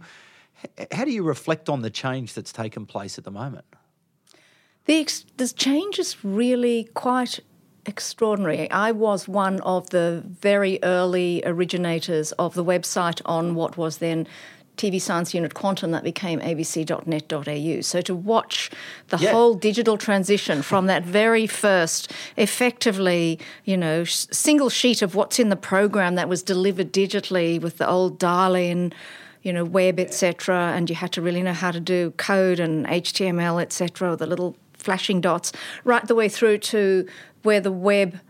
how 0.93 1.03
do 1.07 1.11
you 1.11 1.23
reflect 1.23 1.71
on 1.71 1.81
the 1.81 1.89
change 1.89 2.35
that's 2.35 2.53
taken 2.53 2.85
place 2.85 3.17
at 3.17 3.25
the 3.25 3.31
moment 3.31 3.65
the, 4.85 5.01
ex- 5.01 5.25
the 5.39 5.49
change 5.49 5.99
is 5.99 6.23
really 6.23 6.91
quite 6.93 7.41
extraordinary. 7.87 8.71
I 8.71 8.93
was 8.93 9.27
one 9.27 9.61
of 9.61 9.91
the 9.91 10.23
very 10.27 10.79
early 10.83 11.43
originators 11.47 12.33
of 12.33 12.55
the 12.55 12.65
website 12.65 13.23
on 13.25 13.55
what 13.55 13.77
was 13.77 13.99
then 13.99 14.27
TV 14.77 15.01
Science 15.01 15.35
Unit 15.35 15.55
Quantum 15.55 15.91
that 15.93 16.05
became 16.05 16.41
abc.net.au. 16.41 17.81
So 17.81 18.01
to 18.03 18.15
watch 18.15 18.71
the 19.09 19.17
yeah. 19.19 19.33
whole 19.33 19.55
digital 19.55 19.97
transition 19.97 20.63
from 20.63 20.87
that 20.87 21.03
very 21.03 21.47
first, 21.47 22.13
effectively, 22.37 23.39
you 23.65 23.77
know, 23.77 24.05
single 24.05 24.69
sheet 24.69 25.03
of 25.03 25.15
what's 25.15 25.39
in 25.39 25.49
the 25.49 25.57
program 25.57 26.15
that 26.17 26.29
was 26.29 26.43
delivered 26.43 26.93
digitally 26.93 27.61
with 27.61 27.79
the 27.79 27.89
old 27.89 28.19
dial-in, 28.19 28.93
you 29.43 29.53
know, 29.53 29.65
web, 29.65 29.99
etc., 30.01 30.73
and 30.75 30.91
you 30.91 30.97
had 30.97 31.13
to 31.13 31.23
really 31.23 31.43
know 31.43 31.53
how 31.53 31.71
to 31.71 31.81
do 31.81 32.11
code 32.13 32.59
and 32.61 32.87
HTML, 32.87 33.63
etc., 33.63 34.17
the 34.17 34.27
little 34.27 34.57
flashing 34.75 35.21
dots, 35.21 35.53
right 35.85 36.07
the 36.07 36.15
way 36.15 36.29
through 36.29 36.59
to 36.59 37.07
where 37.43 37.61
the 37.61 37.73
web 37.73 38.21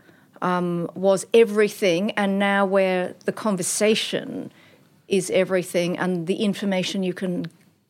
um, 0.41 0.89
was 0.93 1.25
everything, 1.33 2.11
and 2.11 2.39
now 2.39 2.65
where 2.65 3.15
the 3.25 3.31
conversation 3.31 4.51
is 5.07 5.29
everything, 5.29 5.97
and 5.97 6.27
the 6.27 6.35
information 6.35 7.03
you 7.03 7.13
can 7.13 7.47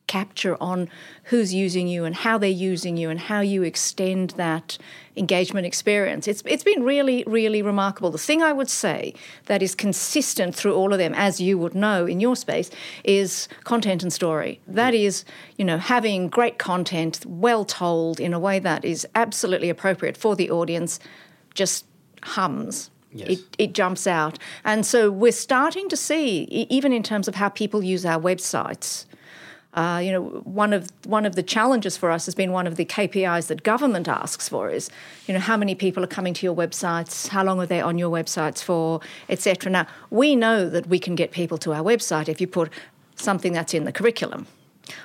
capture 0.08 0.56
on 0.60 0.88
who's 1.24 1.54
using 1.54 1.86
you 1.86 2.04
and 2.04 2.16
how 2.16 2.36
they're 2.38 2.50
using 2.50 2.96
you 2.96 3.10
and 3.10 3.20
how 3.20 3.40
you 3.40 3.62
extend 3.62 4.30
that 4.30 4.76
engagement 5.16 5.66
experience. 5.66 6.26
It's 6.26 6.42
it's 6.46 6.64
been 6.64 6.82
really 6.82 7.22
really 7.26 7.62
remarkable. 7.62 8.10
The 8.10 8.18
thing 8.18 8.42
I 8.42 8.52
would 8.52 8.70
say 8.70 9.14
that 9.46 9.62
is 9.62 9.74
consistent 9.74 10.54
through 10.56 10.74
all 10.74 10.92
of 10.92 10.98
them 10.98 11.14
as 11.14 11.40
you 11.40 11.58
would 11.58 11.74
know 11.74 12.06
in 12.06 12.18
your 12.18 12.34
space 12.34 12.70
is 13.04 13.48
content 13.64 14.02
and 14.02 14.12
story. 14.12 14.60
That 14.66 14.94
is, 14.94 15.24
you 15.56 15.64
know, 15.64 15.78
having 15.78 16.28
great 16.28 16.58
content 16.58 17.24
well 17.26 17.64
told 17.64 18.18
in 18.18 18.32
a 18.32 18.40
way 18.40 18.58
that 18.58 18.84
is 18.84 19.06
absolutely 19.14 19.68
appropriate 19.68 20.16
for 20.16 20.34
the 20.34 20.50
audience 20.50 20.98
just 21.54 21.84
hums 22.22 22.90
Yes. 23.12 23.30
It, 23.30 23.40
it 23.58 23.72
jumps 23.72 24.06
out. 24.06 24.38
And 24.64 24.84
so 24.84 25.10
we're 25.10 25.32
starting 25.32 25.88
to 25.88 25.96
see, 25.96 26.42
even 26.70 26.92
in 26.92 27.02
terms 27.02 27.26
of 27.26 27.36
how 27.36 27.48
people 27.48 27.82
use 27.82 28.04
our 28.04 28.20
websites, 28.20 29.06
uh, 29.74 30.00
you 30.02 30.10
know, 30.10 30.22
one 30.44 30.72
of 30.72 30.90
one 31.04 31.26
of 31.26 31.36
the 31.36 31.42
challenges 31.42 31.96
for 31.96 32.10
us 32.10 32.24
has 32.24 32.34
been 32.34 32.52
one 32.52 32.66
of 32.66 32.76
the 32.76 32.84
KPIs 32.84 33.48
that 33.48 33.62
government 33.62 34.08
asks 34.08 34.48
for 34.48 34.70
is, 34.70 34.90
you 35.26 35.34
know, 35.34 35.40
how 35.40 35.56
many 35.56 35.74
people 35.74 36.02
are 36.02 36.08
coming 36.08 36.34
to 36.34 36.46
your 36.46 36.54
websites, 36.56 37.28
how 37.28 37.44
long 37.44 37.60
are 37.60 37.66
they 37.66 37.80
on 37.80 37.98
your 37.98 38.10
websites 38.10 38.62
for, 38.62 39.00
etc. 39.28 39.70
Now 39.70 39.86
we 40.10 40.34
know 40.34 40.68
that 40.68 40.88
we 40.88 40.98
can 40.98 41.14
get 41.14 41.32
people 41.32 41.58
to 41.58 41.74
our 41.74 41.82
website 41.82 42.28
if 42.28 42.40
you 42.40 42.46
put 42.46 42.70
something 43.16 43.52
that's 43.52 43.74
in 43.74 43.84
the 43.84 43.92
curriculum, 43.92 44.46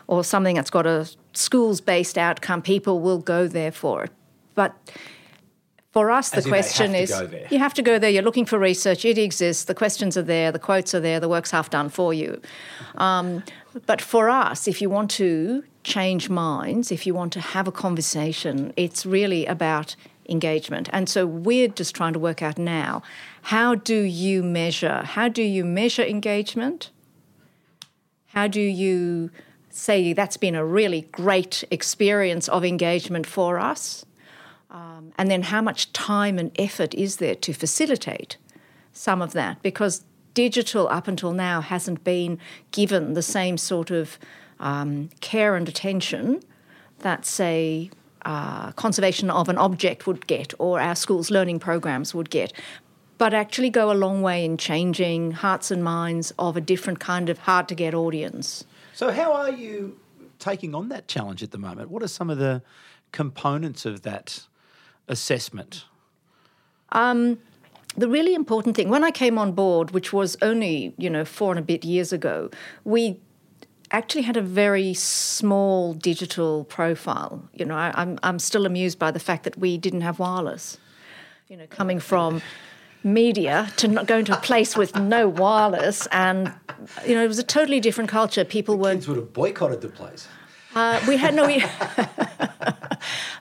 or 0.08 0.24
something 0.24 0.56
that's 0.56 0.70
got 0.70 0.88
a 0.88 1.10
schools-based 1.34 2.18
outcome. 2.18 2.62
People 2.62 3.00
will 3.00 3.20
go 3.20 3.48
there 3.48 3.72
for 3.72 4.06
it, 4.06 4.12
but 4.56 4.74
for 5.94 6.10
us, 6.10 6.32
the 6.32 6.42
question 6.42 6.96
is 6.96 7.14
you 7.52 7.60
have 7.60 7.76
to 7.76 7.84
go 7.84 8.00
there. 8.00 8.10
You're 8.10 8.24
looking 8.24 8.46
for 8.46 8.58
research. 8.58 9.06
It 9.06 9.20
exists. 9.20 9.66
The 9.66 9.76
questions 9.76 10.18
are 10.18 10.24
there. 10.24 10.52
The 10.52 10.58
quotes 10.58 10.96
are 10.96 11.00
there. 11.00 11.20
The 11.20 11.30
work's 11.30 11.52
half 11.52 11.70
done 11.70 11.90
for 11.90 12.16
you. 12.16 12.42
Um, 12.96 13.44
but 13.86 14.02
for 14.02 14.28
us, 14.28 14.68
if 14.68 14.82
you 14.82 14.90
want 14.90 15.12
to 15.12 15.64
change 15.84 16.32
minds, 16.32 16.92
if 16.92 17.06
you 17.06 17.14
want 17.14 17.32
to 17.34 17.40
have 17.40 17.68
a 17.68 17.72
conversation, 17.72 18.74
it's 18.76 19.06
really 19.06 19.46
about 19.46 19.96
engagement. 20.28 20.90
And 20.92 21.08
so 21.08 21.28
we're 21.28 21.68
just 21.68 21.94
trying 21.94 22.14
to 22.14 22.20
work 22.20 22.42
out 22.42 22.58
now 22.58 23.04
how 23.44 23.76
do 23.76 24.02
you 24.02 24.42
measure? 24.42 25.04
How 25.04 25.28
do 25.28 25.44
you 25.44 25.64
measure 25.64 26.02
engagement? 26.02 26.90
How 28.28 28.48
do 28.48 28.62
you 28.62 29.30
say 29.70 30.14
that's 30.14 30.38
been 30.38 30.56
a 30.56 30.66
really 30.66 31.02
great 31.12 31.64
experience 31.70 32.48
of 32.48 32.64
engagement 32.66 33.28
for 33.28 33.60
us? 33.60 34.06
Um, 34.74 35.14
and 35.18 35.30
then 35.30 35.44
how 35.44 35.62
much 35.62 35.94
time 35.94 36.40
and 36.40 36.52
effort 36.60 36.96
is 36.96 37.18
there 37.18 37.36
to 37.36 37.54
facilitate 37.54 38.38
some 38.92 39.22
of 39.22 39.34
that? 39.34 39.62
Because 39.62 40.04
digital 40.34 40.88
up 40.90 41.08
until 41.08 41.32
now 41.32 41.62
hasn't 41.62 42.04
been 42.04 42.40
given 42.72 43.14
the 43.14 43.22
same 43.22 43.58
sort 43.58 43.92
of 43.92 44.18
um, 44.60 45.10
care 45.22 45.56
and 45.56 45.70
attention 45.70 46.42
that, 47.00 47.26
say, 47.26 47.92
uh, 48.26 48.72
conservation 48.72 49.30
of 49.30 49.48
an 49.48 49.58
object 49.58 50.08
would 50.08 50.26
get 50.26 50.54
or 50.58 50.80
our 50.80 50.96
schools' 50.96 51.30
learning 51.30 51.60
programs 51.60 52.16
would 52.16 52.32
get, 52.32 52.52
but 53.20 53.34
actually 53.34 53.70
go 53.70 53.92
a 53.92 53.94
long 53.94 54.22
way 54.22 54.44
in 54.44 54.58
changing 54.58 55.32
hearts 55.32 55.70
and 55.70 55.84
minds 55.84 56.34
of 56.40 56.58
a 56.58 56.62
different 56.62 57.00
kind 57.00 57.30
of 57.30 57.38
hard 57.40 57.68
to 57.68 57.76
get 57.76 57.94
audience. 57.94 58.64
So, 58.94 59.12
how 59.12 59.34
are 59.34 59.52
you 59.52 60.00
taking 60.40 60.74
on 60.74 60.90
that 60.90 61.08
challenge 61.08 61.44
at 61.44 61.52
the 61.52 61.58
moment? 61.58 61.92
What 61.92 62.02
are 62.02 62.08
some 62.08 62.30
of 62.30 62.38
the 62.38 62.64
components 63.12 63.86
of 63.86 64.02
that 64.02 64.46
assessment? 65.08 65.86
Um, 66.92 67.40
the 67.96 68.08
really 68.08 68.34
important 68.34 68.76
thing 68.76 68.90
when 68.90 69.04
I 69.04 69.12
came 69.12 69.38
on 69.38 69.52
board, 69.52 69.92
which 69.92 70.14
was 70.14 70.38
only 70.42 70.94
you 70.98 71.10
know 71.10 71.26
four 71.26 71.52
and 71.52 71.60
a 71.60 71.64
bit 71.64 71.84
years 71.84 72.14
ago, 72.14 72.50
we 72.84 73.20
actually 73.92 74.24
had 74.24 74.36
a 74.36 74.42
very 74.42 74.94
small 74.94 75.94
digital 75.94 76.64
profile. 76.66 77.48
You 77.54 77.66
know, 77.66 77.76
I, 77.76 77.90
am 77.90 77.94
I'm, 77.96 78.20
I'm 78.24 78.40
still 78.40 78.66
amused 78.66 78.98
by 78.98 79.12
the 79.12 79.20
fact 79.20 79.44
that 79.44 79.58
we 79.58 79.78
didn't 79.78 80.02
have 80.02 80.20
wireless. 80.20 80.78
You 81.48 81.58
know, 81.58 81.68
coming 81.68 82.00
from 82.00 82.42
media 83.04 83.72
to 83.78 83.88
not 83.88 84.08
going 84.08 84.26
to 84.26 84.38
a 84.38 84.42
place 84.42 84.76
with 84.76 84.96
no 84.96 85.28
wireless, 85.28 86.08
and 86.08 86.52
you 87.06 87.14
know, 87.16 87.24
it 87.24 87.28
was 87.28 87.40
a 87.40 87.44
totally 87.44 87.80
different 87.80 88.10
culture. 88.10 88.44
People 88.44 88.78
were 88.78 88.94
kids 88.94 89.08
would 89.08 89.18
have 89.18 89.34
boycotted 89.34 89.82
the 89.82 89.90
place. 89.90 90.28
Uh, 90.76 91.04
we 91.08 91.18
had 91.18 91.34
no. 91.34 91.48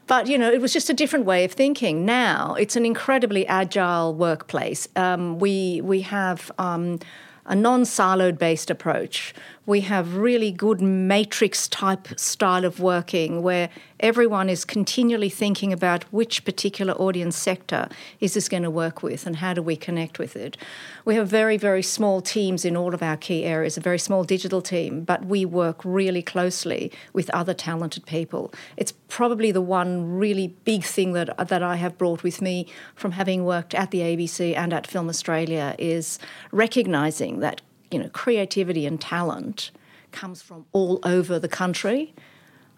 but 0.07 0.27
you 0.27 0.38
know, 0.38 0.51
it 0.51 0.61
was 0.61 0.73
just 0.73 0.90
a 0.90 0.95
different 0.95 1.25
way 1.25 1.45
of 1.45 1.53
thinking. 1.53 2.05
Now 2.05 2.55
it's 2.55 2.77
an 2.77 2.85
incredibly 2.85 3.47
agile 3.47 4.14
workplace. 4.14 4.88
Um, 4.97 5.38
we 5.38 5.81
we 5.81 6.03
have. 6.03 6.51
Um, 6.59 6.99
a 7.47 7.55
non 7.55 7.83
siloed 7.83 8.39
based 8.39 8.71
approach. 8.71 9.35
We 9.65 9.83
have 9.83 10.17
really 10.17 10.51
good 10.51 10.81
matrix 10.81 11.69
type 11.69 12.19
style 12.19 12.65
of 12.65 12.81
working 12.81 13.43
where 13.43 13.71
everyone 14.01 14.49
is 14.49 14.65
continually 14.65 15.29
thinking 15.29 15.73
about 15.73 16.03
which 16.13 16.45
particular 16.45 16.95
audience 16.95 17.37
sector 17.37 17.89
is 18.19 18.35
this 18.35 18.49
going 18.49 18.65
to 18.65 18.71
work 18.71 19.05
with 19.05 19.25
and 19.25 19.37
how 19.37 19.55
do 19.55 19.63
we 19.63 19.77
connect 19.77 20.19
with 20.19 20.35
it. 20.35 20.57
We 21.05 21.15
have 21.15 21.29
very, 21.29 21.57
very 21.57 21.83
small 21.83 22.21
teams 22.21 22.65
in 22.65 22.77
all 22.77 22.93
of 22.93 23.03
our 23.05 23.17
key 23.17 23.45
areas, 23.45 23.77
a 23.77 23.81
very 23.81 24.01
small 24.01 24.25
digital 24.25 24.63
team, 24.63 25.05
but 25.05 25.27
we 25.27 25.45
work 25.45 25.81
really 25.85 26.23
closely 26.23 26.91
with 27.13 27.31
other 27.31 27.55
talented 27.55 28.05
people. 28.05 28.53
It's 28.77 28.93
probably 29.12 29.53
the 29.53 29.61
one 29.61 30.16
really 30.16 30.48
big 30.64 30.83
thing 30.83 31.12
that, 31.12 31.37
that 31.48 31.62
I 31.62 31.77
have 31.77 31.98
brought 31.98 32.22
with 32.22 32.40
me 32.40 32.66
from 32.94 33.12
having 33.12 33.44
worked 33.44 33.75
at 33.75 33.90
the 33.90 34.01
ABC 34.01 34.57
and 34.57 34.72
at 34.72 34.87
Film 34.87 35.11
Australia 35.11 35.77
is 35.79 36.18
recognising 36.51 37.40
that 37.40 37.61
you 37.90 37.98
know 37.98 38.09
creativity 38.09 38.87
and 38.87 38.98
talent 38.98 39.70
comes 40.12 40.40
from 40.40 40.64
all 40.72 40.98
over 41.03 41.38
the 41.38 41.48
country 41.48 42.14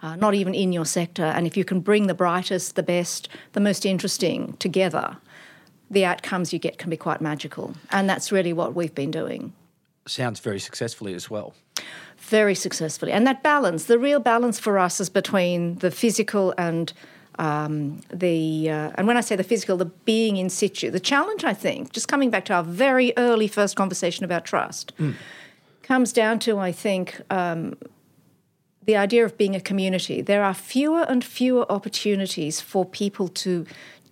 uh, 0.03 0.17
not 0.17 0.35
even 0.35 0.55
in 0.55 0.73
your 0.73 0.85
sector. 0.85 1.25
And 1.25 1.47
if 1.47 1.57
you 1.57 1.65
can 1.65 1.81
bring 1.81 2.09
the 2.09 2.15
brightest, 2.15 2.77
the 2.77 2.83
best, 2.83 3.29
the 3.53 3.61
most 3.61 3.87
interesting 3.87 4.55
together, 4.59 5.17
the 5.91 6.05
outcomes 6.05 6.53
you 6.53 6.59
get 6.59 6.77
can 6.77 6.91
be 6.91 6.97
quite 6.97 7.23
magical. 7.23 7.75
And 7.91 8.11
that's 8.11 8.31
really 8.31 8.53
what 8.53 8.75
we've 8.75 8.95
been 8.95 9.11
doing. 9.11 9.55
Sounds 10.07 10.41
very 10.41 10.61
successfully 10.61 11.15
as 11.15 11.31
well. 11.31 11.55
Very 12.35 12.57
successfully. 12.57 13.13
And 13.13 13.25
that 13.29 13.45
balance, 13.45 13.85
the 13.85 13.97
real 13.97 14.19
balance 14.19 14.59
for 14.59 14.77
us 14.77 14.99
is 14.99 15.09
between 15.09 15.77
the 15.77 15.91
physical 15.93 16.53
and 16.59 16.93
um, 17.39 18.01
the 18.13 18.71
uh, 18.71 18.97
and 18.97 19.07
when 19.07 19.17
I 19.17 19.21
say 19.21 19.37
the 19.37 19.51
physical, 19.53 19.77
the 19.77 19.93
being 20.13 20.37
in 20.37 20.51
situ. 20.51 20.91
The 20.91 21.07
challenge, 21.13 21.45
I 21.45 21.55
think, 21.55 21.93
just 21.93 22.09
coming 22.09 22.31
back 22.31 22.45
to 22.47 22.53
our 22.55 22.65
very 22.65 23.13
early 23.17 23.47
first 23.47 23.77
conversation 23.77 24.25
about 24.25 24.45
trust, 24.45 24.87
mm. 24.99 25.15
comes 25.85 26.13
down 26.13 26.41
to 26.41 26.59
I 26.59 26.73
think 26.73 27.21
um, 27.31 27.77
the 28.85 28.97
idea 28.97 29.25
of 29.25 29.39
being 29.39 29.55
a 29.55 29.61
community. 29.61 30.21
There 30.21 30.43
are 30.43 30.55
fewer 30.55 31.05
and 31.13 31.25
fewer 31.25 31.65
opportunities 31.71 32.61
for 32.61 32.85
people 32.85 33.29
to 33.45 33.65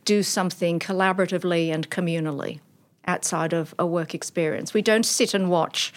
do 0.04 0.22
something 0.22 0.78
collaboratively 0.78 1.74
and 1.74 1.90
communally 1.90 2.60
outside 3.04 3.52
of 3.52 3.74
a 3.78 3.86
work 3.86 4.14
experience. 4.14 4.72
We 4.74 4.82
don't 4.82 5.06
sit 5.06 5.34
and 5.34 5.50
watch, 5.50 5.92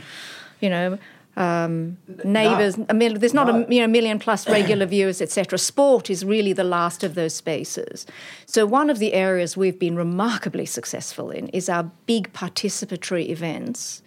you 0.59 0.71
know, 0.71 0.97
um, 1.37 1.97
neighbours. 2.23 2.77
No. 2.77 2.85
Mil- 2.93 3.17
there's 3.17 3.33
not 3.33 3.47
no. 3.47 3.63
a 3.63 3.73
you 3.73 3.81
know, 3.81 3.87
million 3.87 4.19
plus 4.19 4.47
regular 4.47 4.85
viewers, 4.85 5.21
etc. 5.21 5.57
Sport 5.57 6.09
is 6.09 6.23
really 6.23 6.53
the 6.53 6.63
last 6.63 7.03
of 7.03 7.15
those 7.15 7.35
spaces. 7.35 8.05
So 8.45 8.65
one 8.65 8.89
of 8.89 8.99
the 8.99 9.13
areas 9.13 9.57
we've 9.57 9.79
been 9.79 9.95
remarkably 9.95 10.65
successful 10.65 11.31
in 11.31 11.47
is 11.49 11.69
our 11.69 11.91
big 12.05 12.31
participatory 12.33 13.29
events. 13.29 14.01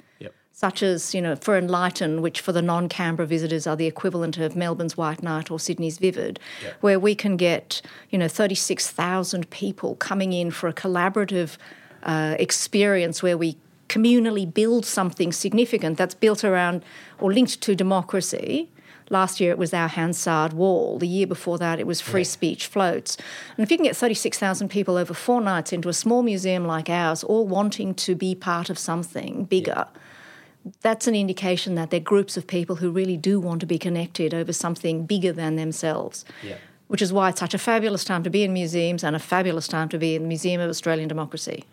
Such 0.58 0.82
as, 0.82 1.14
you 1.14 1.22
know, 1.22 1.36
for 1.36 1.56
Enlighten, 1.56 2.20
which 2.20 2.40
for 2.40 2.50
the 2.50 2.62
non 2.62 2.88
Canberra 2.88 3.28
visitors 3.28 3.64
are 3.64 3.76
the 3.76 3.86
equivalent 3.86 4.38
of 4.38 4.56
Melbourne's 4.56 4.96
White 4.96 5.22
Night 5.22 5.52
or 5.52 5.60
Sydney's 5.60 5.98
Vivid, 5.98 6.40
where 6.80 6.98
we 6.98 7.14
can 7.14 7.36
get, 7.36 7.80
you 8.10 8.18
know, 8.18 8.26
36,000 8.26 9.48
people 9.50 9.94
coming 9.94 10.32
in 10.32 10.50
for 10.50 10.66
a 10.66 10.72
collaborative 10.72 11.58
uh, 12.02 12.34
experience 12.40 13.22
where 13.22 13.38
we 13.38 13.56
communally 13.88 14.52
build 14.52 14.84
something 14.84 15.32
significant 15.32 15.98
that's 15.98 16.14
built 16.14 16.44
around 16.44 16.84
or 17.18 17.32
linked 17.32 17.60
to 17.62 17.74
democracy. 17.74 18.70
Last 19.10 19.40
year 19.40 19.50
it 19.50 19.58
was 19.58 19.72
our 19.72 19.88
Hansard 19.88 20.52
Wall. 20.52 20.98
The 20.98 21.08
year 21.08 21.26
before 21.26 21.58
that 21.58 21.80
it 21.80 21.86
was 21.86 22.00
Free. 22.00 22.24
Speech 22.24 22.66
Floats. 22.66 23.16
And 23.56 23.64
if 23.64 23.70
you 23.70 23.78
can 23.78 23.84
get 23.84 23.96
36,000 23.96 24.68
people 24.68 24.96
over 24.96 25.14
four 25.14 25.40
nights 25.40 25.72
into 25.72 25.88
a 25.88 25.94
small 25.94 26.22
museum 26.22 26.66
like 26.66 26.90
ours, 26.90 27.24
all 27.24 27.46
wanting 27.46 27.94
to 27.94 28.14
be 28.14 28.34
part 28.34 28.68
of 28.68 28.78
something 28.78 29.44
bigger, 29.44 29.86
yeah. 29.86 30.72
that's 30.82 31.06
an 31.06 31.14
indication 31.14 31.74
that 31.76 31.90
they're 31.90 32.00
groups 32.00 32.36
of 32.36 32.46
people 32.46 32.76
who 32.76 32.90
really 32.90 33.16
do 33.16 33.40
want 33.40 33.60
to 33.60 33.66
be 33.66 33.78
connected 33.78 34.34
over 34.34 34.52
something 34.52 35.06
bigger 35.06 35.32
than 35.32 35.56
themselves. 35.56 36.24
Yeah 36.42 36.56
which 36.88 37.00
is 37.00 37.12
why 37.12 37.28
it's 37.28 37.38
such 37.38 37.54
a 37.54 37.58
fabulous 37.58 38.04
time 38.04 38.22
to 38.22 38.30
be 38.30 38.42
in 38.42 38.52
museums 38.52 39.04
and 39.04 39.14
a 39.14 39.18
fabulous 39.18 39.68
time 39.68 39.88
to 39.90 39.98
be 39.98 40.14
in 40.14 40.22
the 40.22 40.28
Museum 40.28 40.60
of 40.60 40.68
Australian 40.68 41.08
Democracy. 41.08 41.64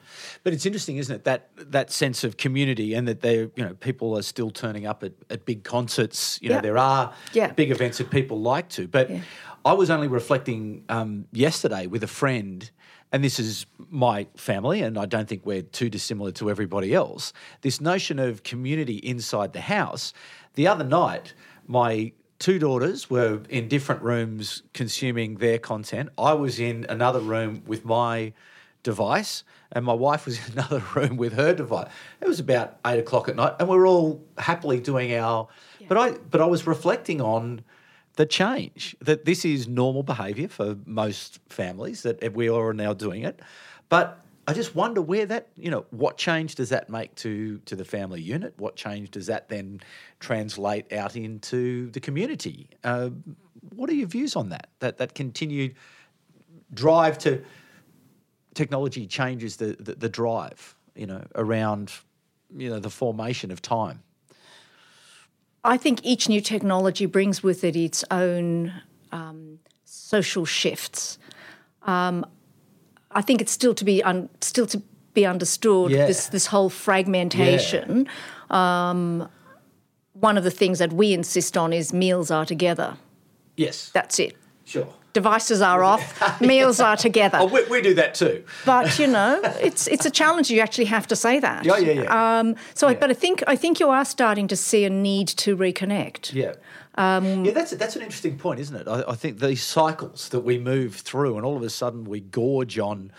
But 0.43 0.53
it's 0.53 0.65
interesting, 0.65 0.97
isn't 0.97 1.15
it, 1.15 1.23
that 1.23 1.49
that 1.71 1.91
sense 1.91 2.23
of 2.23 2.37
community 2.37 2.93
and 2.93 3.07
that 3.07 3.21
they, 3.21 3.39
you 3.39 3.51
know, 3.57 3.73
people 3.75 4.17
are 4.17 4.21
still 4.21 4.51
turning 4.51 4.85
up 4.85 5.03
at, 5.03 5.13
at 5.29 5.45
big 5.45 5.63
concerts. 5.63 6.37
You 6.41 6.49
know, 6.49 6.61
there 6.61 6.77
are 6.77 7.13
yeah. 7.33 7.51
big 7.51 7.71
events 7.71 7.97
that 7.97 8.11
people 8.11 8.39
like 8.39 8.69
to. 8.69 8.87
But 8.87 9.09
yeah. 9.09 9.21
I 9.63 9.73
was 9.73 9.89
only 9.89 10.07
reflecting 10.07 10.83
um, 10.89 11.25
yesterday 11.31 11.87
with 11.87 12.03
a 12.03 12.07
friend, 12.07 12.69
and 13.11 13.23
this 13.23 13.39
is 13.39 13.65
my 13.89 14.27
family, 14.35 14.81
and 14.81 14.97
I 14.97 15.05
don't 15.05 15.27
think 15.27 15.45
we're 15.45 15.63
too 15.63 15.89
dissimilar 15.89 16.31
to 16.33 16.49
everybody 16.49 16.93
else. 16.93 17.33
This 17.61 17.79
notion 17.79 18.19
of 18.19 18.43
community 18.43 18.97
inside 18.97 19.53
the 19.53 19.61
house. 19.61 20.13
The 20.55 20.67
other 20.67 20.83
night, 20.83 21.33
my 21.67 22.11
two 22.39 22.59
daughters 22.59 23.09
were 23.09 23.41
in 23.49 23.67
different 23.67 24.01
rooms 24.01 24.63
consuming 24.73 25.35
their 25.35 25.57
content. 25.57 26.09
I 26.17 26.33
was 26.33 26.59
in 26.59 26.85
another 26.89 27.19
room 27.19 27.63
with 27.65 27.85
my 27.85 28.33
device, 28.83 29.43
and 29.71 29.85
my 29.85 29.93
wife 29.93 30.25
was 30.25 30.39
in 30.47 30.53
another 30.53 30.83
room 30.95 31.17
with 31.17 31.33
her 31.33 31.53
device. 31.53 31.89
It 32.21 32.27
was 32.27 32.39
about 32.39 32.77
eight 32.85 32.99
o'clock 32.99 33.29
at 33.29 33.35
night, 33.35 33.53
and 33.59 33.67
we 33.69 33.77
were 33.77 33.87
all 33.87 34.23
happily 34.37 34.79
doing 34.79 35.13
our. 35.13 35.47
Yeah. 35.79 35.87
But 35.89 35.97
I, 35.97 36.11
but 36.11 36.41
I 36.41 36.45
was 36.45 36.65
reflecting 36.65 37.21
on 37.21 37.63
the 38.15 38.25
change 38.25 38.95
that 39.01 39.25
this 39.25 39.43
is 39.43 39.67
normal 39.67 40.03
behaviour 40.03 40.47
for 40.47 40.77
most 40.85 41.39
families 41.49 42.03
that 42.03 42.33
we 42.33 42.47
are 42.47 42.73
now 42.73 42.93
doing 42.93 43.23
it, 43.23 43.41
but 43.89 44.24
I 44.47 44.53
just 44.53 44.75
wonder 44.75 45.01
where 45.01 45.25
that, 45.25 45.49
you 45.55 45.71
know, 45.71 45.85
what 45.89 46.17
change 46.17 46.55
does 46.55 46.69
that 46.69 46.89
make 46.89 47.15
to 47.15 47.59
to 47.65 47.75
the 47.75 47.85
family 47.85 48.21
unit? 48.21 48.53
What 48.57 48.75
change 48.75 49.11
does 49.11 49.25
that 49.27 49.49
then 49.49 49.81
translate 50.19 50.93
out 50.93 51.15
into 51.15 51.89
the 51.91 51.99
community? 51.99 52.69
Uh, 52.83 53.09
what 53.73 53.89
are 53.89 53.93
your 53.93 54.07
views 54.07 54.35
on 54.35 54.49
that? 54.49 54.69
That 54.79 54.97
that 54.97 55.15
continued 55.15 55.75
drive 56.73 57.17
to 57.19 57.43
technology 58.53 59.07
changes 59.07 59.57
the, 59.57 59.75
the, 59.79 59.95
the 59.95 60.09
drive, 60.09 60.75
you 60.95 61.07
know, 61.07 61.23
around 61.35 61.91
you 62.55 62.69
know 62.69 62.79
the 62.79 62.89
formation 62.89 63.51
of 63.51 63.61
time. 63.61 64.03
I 65.63 65.77
think 65.77 66.01
each 66.03 66.29
new 66.29 66.41
technology 66.41 67.07
brings 67.07 67.41
with 67.41 67.63
it 67.63 67.75
its 67.75 68.03
own 68.11 68.71
um, 69.11 69.59
social 69.83 70.45
shifts. 70.45 71.17
Um, 71.81 72.25
I 73.15 73.21
think 73.21 73.41
it's 73.41 73.51
still 73.51 73.73
to 73.73 73.85
be 73.85 74.03
un, 74.03 74.29
still 74.41 74.67
to 74.67 74.81
be 75.13 75.25
understood. 75.25 75.91
Yeah. 75.91 76.05
This 76.05 76.27
this 76.27 76.47
whole 76.47 76.69
fragmentation. 76.69 78.07
Yeah. 78.51 78.89
Um, 78.89 79.29
one 80.13 80.37
of 80.37 80.43
the 80.43 80.51
things 80.51 80.79
that 80.79 80.93
we 80.93 81.13
insist 81.13 81.57
on 81.57 81.73
is 81.73 81.91
meals 81.91 82.31
are 82.31 82.45
together. 82.45 82.97
Yes, 83.57 83.89
that's 83.89 84.19
it. 84.19 84.35
Sure. 84.65 84.87
Devices 85.13 85.61
are 85.61 85.81
off, 85.83 86.41
meals 86.41 86.81
are 86.81 86.97
together. 86.97 87.37
Oh, 87.39 87.45
we, 87.45 87.63
we, 87.65 87.81
do 87.81 87.93
that 87.93 88.15
too. 88.15 88.43
But 88.65 88.99
you 88.99 89.07
know, 89.07 89.39
it's 89.61 89.87
it's 89.87 90.05
a 90.05 90.11
challenge. 90.11 90.51
You 90.51 90.59
actually 90.59 90.85
have 90.85 91.07
to 91.07 91.15
say 91.15 91.39
that. 91.39 91.63
Yeah, 91.63 91.77
yeah, 91.77 92.01
yeah. 92.03 92.39
Um, 92.39 92.55
so, 92.73 92.89
yeah. 92.89 92.97
but 92.99 93.09
I 93.11 93.13
think 93.13 93.43
I 93.47 93.55
think 93.55 93.79
you 93.79 93.89
are 93.89 94.03
starting 94.03 94.47
to 94.49 94.57
see 94.57 94.83
a 94.83 94.89
need 94.89 95.29
to 95.29 95.55
reconnect. 95.55 96.33
Yeah. 96.33 96.55
Um, 96.97 97.43
yeah, 97.43 97.51
that's 97.51 97.71
that's 97.71 97.95
an 97.95 98.01
interesting 98.01 98.37
point, 98.37 98.59
isn't 98.61 98.75
it? 98.75 98.87
I, 98.87 99.03
I, 99.09 99.15
think 99.15 99.39
these 99.39 99.61
cycles 99.61 100.29
that 100.29 100.41
we 100.41 100.57
move 100.57 100.95
through, 100.95 101.35
and 101.35 101.45
all 101.45 101.57
of 101.57 101.63
a 101.63 101.69
sudden 101.69 102.05
we 102.05 102.21
gorge 102.21 102.79
on, 102.79 103.11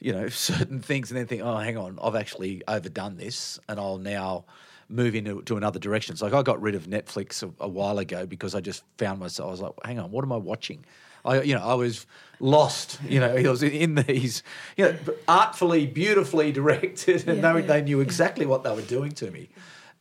you 0.00 0.12
know, 0.12 0.28
certain 0.28 0.80
things, 0.80 1.10
and 1.10 1.18
then 1.18 1.26
think, 1.26 1.42
oh, 1.42 1.56
hang 1.56 1.76
on, 1.76 1.98
I've 2.02 2.16
actually 2.16 2.62
overdone 2.66 3.16
this, 3.16 3.60
and 3.68 3.78
I'll 3.78 3.98
now 3.98 4.44
move 4.88 5.14
into 5.14 5.42
to 5.42 5.56
another 5.56 5.78
direction. 5.78 6.12
It's 6.12 6.22
like 6.22 6.32
I 6.32 6.42
got 6.42 6.60
rid 6.60 6.74
of 6.74 6.86
Netflix 6.86 7.44
a, 7.44 7.52
a 7.62 7.68
while 7.68 7.98
ago 7.98 8.26
because 8.26 8.56
I 8.56 8.60
just 8.60 8.82
found 8.98 9.20
myself. 9.20 9.48
I 9.48 9.50
was 9.52 9.60
like, 9.60 9.72
hang 9.84 10.00
on, 10.00 10.10
what 10.10 10.24
am 10.24 10.32
I 10.32 10.36
watching? 10.36 10.84
I, 11.24 11.42
you 11.42 11.54
know, 11.54 11.62
I 11.62 11.74
was 11.74 12.06
lost. 12.40 12.98
You 13.06 13.20
know, 13.20 13.36
he 13.36 13.46
was 13.46 13.62
in 13.62 13.94
these, 13.94 14.42
you 14.76 14.86
know, 14.86 14.96
artfully, 15.28 15.86
beautifully 15.86 16.50
directed, 16.60 17.28
and 17.28 17.40
yeah, 17.40 17.52
they, 17.52 17.60
yeah. 17.60 17.66
they 17.66 17.82
knew 17.82 18.00
exactly 18.00 18.44
what 18.44 18.64
they 18.64 18.74
were 18.74 18.82
doing 18.82 19.12
to 19.12 19.30
me 19.30 19.50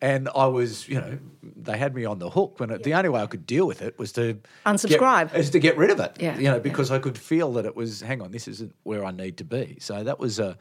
and 0.01 0.29
I 0.33 0.45
was, 0.47 0.87
you 0.87 0.95
know, 0.95 1.19
they 1.43 1.77
had 1.77 1.93
me 1.93 2.05
on 2.05 2.19
the 2.19 2.29
hook 2.29 2.59
when 2.59 2.69
it, 2.69 2.83
the 2.83 2.93
only 2.93 3.09
way 3.09 3.21
I 3.21 3.27
could 3.27 3.45
deal 3.45 3.67
with 3.67 3.81
it 3.81 3.99
was 3.99 4.13
to 4.13 4.39
unsubscribe, 4.65 5.31
get, 5.31 5.39
is 5.39 5.49
to 5.51 5.59
get 5.59 5.77
rid 5.77 5.89
of 5.89 5.99
it. 5.99 6.17
Yeah, 6.19 6.37
you 6.37 6.49
know, 6.49 6.59
because 6.59 6.89
yeah. 6.89 6.97
I 6.97 6.99
could 6.99 7.17
feel 7.17 7.53
that 7.53 7.65
it 7.65 7.75
was, 7.75 8.01
hang 8.01 8.21
on, 8.21 8.31
this 8.31 8.47
isn't 8.47 8.73
where 8.83 9.03
I 9.03 9.11
need 9.11 9.37
to 9.37 9.43
be. 9.43 9.77
So 9.79 10.03
that 10.03 10.19
was 10.19 10.39
a. 10.39 10.57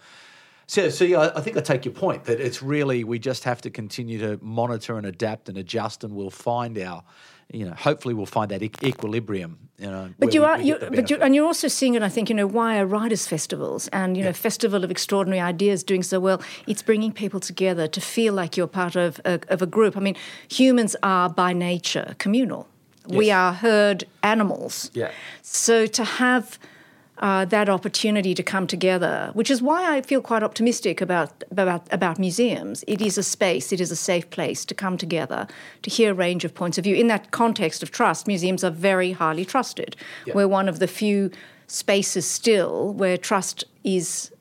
So, 0.66 0.90
so 0.90 1.04
yeah, 1.04 1.32
I 1.34 1.40
think 1.40 1.56
I 1.56 1.60
take 1.60 1.86
your 1.86 1.94
point 1.94 2.24
that 2.24 2.40
it's 2.40 2.62
really 2.62 3.02
we 3.02 3.18
just 3.18 3.44
have 3.44 3.62
to 3.62 3.70
continue 3.70 4.18
to 4.18 4.38
monitor 4.42 4.98
and 4.98 5.06
adapt 5.06 5.48
and 5.48 5.56
adjust, 5.56 6.04
and 6.04 6.14
we'll 6.14 6.28
find 6.28 6.76
our 6.78 7.04
you 7.52 7.64
know, 7.64 7.74
hopefully 7.74 8.14
we'll 8.14 8.26
find 8.26 8.50
that 8.50 8.62
e- 8.62 8.70
equilibrium. 8.82 9.58
You 9.78 9.90
know, 9.90 10.10
but 10.18 10.34
you 10.34 10.40
we, 10.40 10.46
are, 10.46 10.58
we 10.58 10.64
you, 10.64 10.78
but 10.90 11.08
you, 11.08 11.18
and 11.18 11.34
you're 11.34 11.46
also 11.46 11.68
seeing 11.68 11.94
it. 11.94 12.02
I 12.02 12.08
think 12.08 12.28
you 12.28 12.34
know 12.34 12.48
why 12.48 12.78
are 12.78 12.86
writers' 12.86 13.28
festivals 13.28 13.86
and 13.88 14.16
you 14.16 14.24
know 14.24 14.32
Festival 14.32 14.82
of 14.82 14.90
Extraordinary 14.90 15.40
Ideas 15.40 15.84
doing 15.84 16.02
so 16.02 16.18
well. 16.18 16.42
It's 16.66 16.82
bringing 16.82 17.12
people 17.12 17.38
together 17.38 17.86
to 17.86 18.00
feel 18.00 18.34
like 18.34 18.56
you're 18.56 18.66
part 18.66 18.96
of 18.96 19.20
a, 19.24 19.40
of 19.48 19.62
a 19.62 19.66
group. 19.66 19.96
I 19.96 20.00
mean, 20.00 20.16
humans 20.48 20.96
are 21.02 21.28
by 21.28 21.52
nature 21.52 22.16
communal. 22.18 22.66
Yes. 23.06 23.18
We 23.18 23.30
are 23.30 23.52
herd 23.52 24.04
animals. 24.22 24.90
Yeah. 24.94 25.12
So 25.42 25.86
to 25.86 26.04
have 26.04 26.58
uh, 27.20 27.44
that 27.46 27.68
opportunity 27.68 28.34
to 28.34 28.42
come 28.42 28.66
together, 28.66 29.30
which 29.34 29.50
is 29.50 29.60
why 29.60 29.96
I 29.96 30.02
feel 30.02 30.20
quite 30.20 30.42
optimistic 30.42 31.00
about, 31.00 31.44
about, 31.50 31.92
about 31.92 32.18
museums. 32.18 32.84
It 32.86 33.00
is 33.00 33.18
a 33.18 33.22
space, 33.22 33.72
it 33.72 33.80
is 33.80 33.90
a 33.90 33.96
safe 33.96 34.30
place 34.30 34.64
to 34.66 34.74
come 34.74 34.96
together, 34.96 35.46
to 35.82 35.90
hear 35.90 36.12
a 36.12 36.14
range 36.14 36.44
of 36.44 36.54
points 36.54 36.78
of 36.78 36.84
view. 36.84 36.94
In 36.94 37.08
that 37.08 37.30
context 37.30 37.82
of 37.82 37.90
trust, 37.90 38.26
museums 38.26 38.62
are 38.62 38.70
very 38.70 39.12
highly 39.12 39.44
trusted. 39.44 39.96
Yeah. 40.26 40.34
We're 40.34 40.48
one 40.48 40.68
of 40.68 40.78
the 40.78 40.86
few 40.86 41.30
spaces 41.66 42.26
still 42.26 42.92
where 42.94 43.16
trust 43.16 43.64
is 43.84 44.32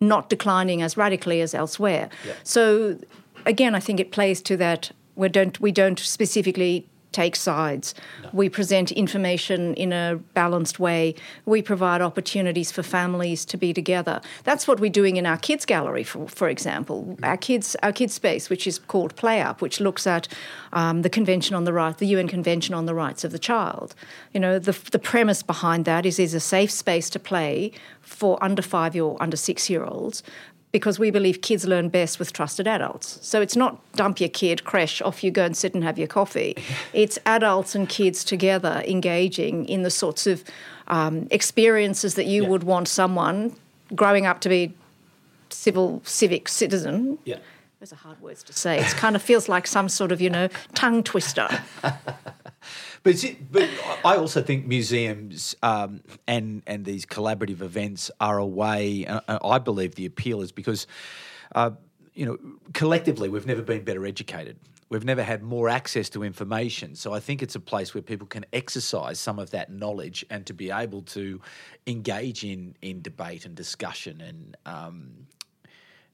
not 0.00 0.28
declining 0.30 0.82
as 0.82 0.96
radically 0.96 1.40
as 1.40 1.54
elsewhere. 1.54 2.08
Yeah. 2.26 2.32
So 2.44 2.98
again, 3.46 3.74
I 3.74 3.80
think 3.80 4.00
it 4.00 4.12
plays 4.12 4.40
to 4.42 4.56
that 4.56 4.90
we 5.16 5.28
don't 5.28 5.60
we 5.60 5.72
don't 5.72 5.98
specifically 5.98 6.88
take 7.12 7.36
sides. 7.36 7.94
No. 8.22 8.30
We 8.32 8.48
present 8.48 8.92
information 8.92 9.74
in 9.74 9.92
a 9.92 10.20
balanced 10.34 10.78
way. 10.78 11.14
We 11.44 11.62
provide 11.62 12.00
opportunities 12.00 12.70
for 12.70 12.82
families 12.82 13.44
to 13.46 13.56
be 13.56 13.72
together. 13.72 14.20
That's 14.44 14.68
what 14.68 14.80
we're 14.80 14.90
doing 14.90 15.16
in 15.16 15.26
our 15.26 15.36
kids 15.36 15.64
gallery, 15.64 16.04
for, 16.04 16.28
for 16.28 16.48
example. 16.48 17.16
Our 17.22 17.36
kids, 17.36 17.76
our 17.82 17.92
kids 17.92 18.14
space, 18.14 18.50
which 18.50 18.66
is 18.66 18.78
called 18.78 19.16
Play 19.16 19.40
Up, 19.40 19.60
which 19.60 19.80
looks 19.80 20.06
at 20.06 20.28
um, 20.72 21.02
the 21.02 21.10
Convention 21.10 21.56
on 21.56 21.64
the 21.64 21.72
Right, 21.72 21.96
the 21.96 22.06
UN 22.06 22.28
Convention 22.28 22.74
on 22.74 22.86
the 22.86 22.94
Rights 22.94 23.24
of 23.24 23.32
the 23.32 23.38
Child. 23.38 23.94
You 24.32 24.40
know, 24.40 24.58
the, 24.58 24.78
the 24.90 24.98
premise 24.98 25.42
behind 25.42 25.84
that 25.84 26.06
is 26.06 26.18
is 26.18 26.34
a 26.34 26.40
safe 26.40 26.70
space 26.70 27.10
to 27.10 27.18
play 27.18 27.72
for 28.00 28.42
under 28.42 28.62
five 28.62 28.94
or 28.96 29.16
under 29.20 29.36
six 29.36 29.70
year 29.70 29.84
olds 29.84 30.22
because 30.72 30.98
we 30.98 31.10
believe 31.10 31.42
kids 31.42 31.66
learn 31.66 31.88
best 31.88 32.18
with 32.18 32.32
trusted 32.32 32.68
adults. 32.68 33.18
So 33.22 33.40
it's 33.40 33.56
not 33.56 33.80
dump 33.92 34.20
your 34.20 34.28
kid, 34.28 34.64
crash, 34.64 35.02
off 35.02 35.24
you 35.24 35.30
go 35.30 35.44
and 35.44 35.56
sit 35.56 35.74
and 35.74 35.82
have 35.82 35.98
your 35.98 36.06
coffee. 36.06 36.56
it's 36.92 37.18
adults 37.26 37.74
and 37.74 37.88
kids 37.88 38.24
together 38.24 38.82
engaging 38.86 39.66
in 39.66 39.82
the 39.82 39.90
sorts 39.90 40.26
of 40.26 40.44
um, 40.88 41.26
experiences 41.30 42.14
that 42.14 42.26
you 42.26 42.42
yeah. 42.42 42.48
would 42.48 42.64
want 42.64 42.88
someone 42.88 43.56
growing 43.94 44.26
up 44.26 44.40
to 44.42 44.48
be 44.48 44.72
civil 45.50 46.00
civic 46.04 46.48
citizen. 46.48 47.18
Yeah. 47.24 47.38
Those 47.80 47.92
are 47.92 47.96
hard 47.96 48.20
words 48.20 48.42
to 48.44 48.52
say. 48.52 48.78
It 48.78 48.88
kind 48.88 49.16
of 49.16 49.22
feels 49.22 49.48
like 49.48 49.66
some 49.66 49.88
sort 49.88 50.12
of, 50.12 50.20
you 50.20 50.28
know, 50.28 50.48
tongue 50.74 51.02
twister. 51.02 51.48
But, 53.02 53.24
but 53.50 53.68
I 54.04 54.16
also 54.16 54.42
think 54.42 54.66
museums 54.66 55.54
um, 55.62 56.02
and 56.26 56.62
and 56.66 56.84
these 56.84 57.06
collaborative 57.06 57.62
events 57.62 58.10
are 58.20 58.38
a 58.38 58.46
way. 58.46 59.06
Uh, 59.06 59.38
I 59.42 59.58
believe 59.58 59.94
the 59.94 60.04
appeal 60.04 60.42
is 60.42 60.52
because, 60.52 60.86
uh, 61.54 61.70
you 62.12 62.26
know, 62.26 62.38
collectively 62.74 63.28
we've 63.28 63.46
never 63.46 63.62
been 63.62 63.84
better 63.84 64.04
educated. 64.04 64.58
We've 64.90 65.04
never 65.04 65.22
had 65.22 65.42
more 65.42 65.68
access 65.68 66.10
to 66.10 66.24
information. 66.24 66.96
So 66.96 67.14
I 67.14 67.20
think 67.20 67.42
it's 67.42 67.54
a 67.54 67.60
place 67.60 67.94
where 67.94 68.02
people 68.02 68.26
can 68.26 68.44
exercise 68.52 69.20
some 69.20 69.38
of 69.38 69.50
that 69.50 69.70
knowledge 69.70 70.26
and 70.30 70.44
to 70.46 70.52
be 70.52 70.70
able 70.70 71.02
to 71.02 71.40
engage 71.86 72.44
in 72.44 72.76
in 72.82 73.00
debate 73.00 73.46
and 73.46 73.54
discussion 73.54 74.20
and 74.20 74.56
um, 74.66 75.26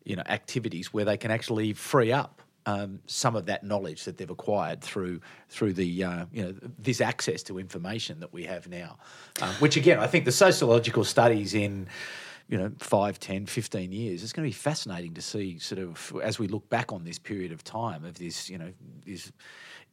you 0.05 0.15
know 0.15 0.23
activities 0.27 0.93
where 0.93 1.05
they 1.05 1.17
can 1.17 1.33
actually 1.33 1.73
free 1.73 2.13
up 2.13 2.43
um, 2.67 3.01
some 3.07 3.37
of 3.37 3.47
that 3.47 3.65
knowledge 3.65 4.05
that 4.05 4.19
they've 4.19 4.29
acquired 4.29 4.83
through 4.83 5.21
through 5.49 5.73
the 5.73 6.05
uh, 6.05 6.27
you 6.33 6.43
know 6.43 6.55
this 6.79 7.01
access 7.01 7.43
to 7.45 7.59
information 7.59 8.21
that 8.21 8.33
we 8.33 8.45
have 8.45 8.69
now, 8.69 8.99
um, 9.41 9.55
which 9.55 9.77
again 9.77 9.99
I 9.99 10.07
think 10.07 10.25
the 10.25 10.33
sociological 10.33 11.05
studies 11.05 11.55
in 11.55 11.89
you 12.49 12.57
know 12.57 12.71
5 12.79 13.19
10 13.19 13.47
15 13.47 13.91
years 13.91 14.23
it's 14.23 14.33
going 14.33 14.45
to 14.45 14.49
be 14.49 14.53
fascinating 14.53 15.15
to 15.15 15.23
see 15.23 15.59
sort 15.59 15.81
of 15.81 16.15
as 16.23 16.39
we 16.39 16.47
look 16.47 16.69
back 16.69 16.93
on 16.93 17.03
this 17.03 17.19
period 17.19 17.51
of 17.51 17.65
time 17.65 18.05
of 18.05 18.19
this 18.19 18.49
you 18.49 18.57
know 18.57 18.73
this 19.05 19.33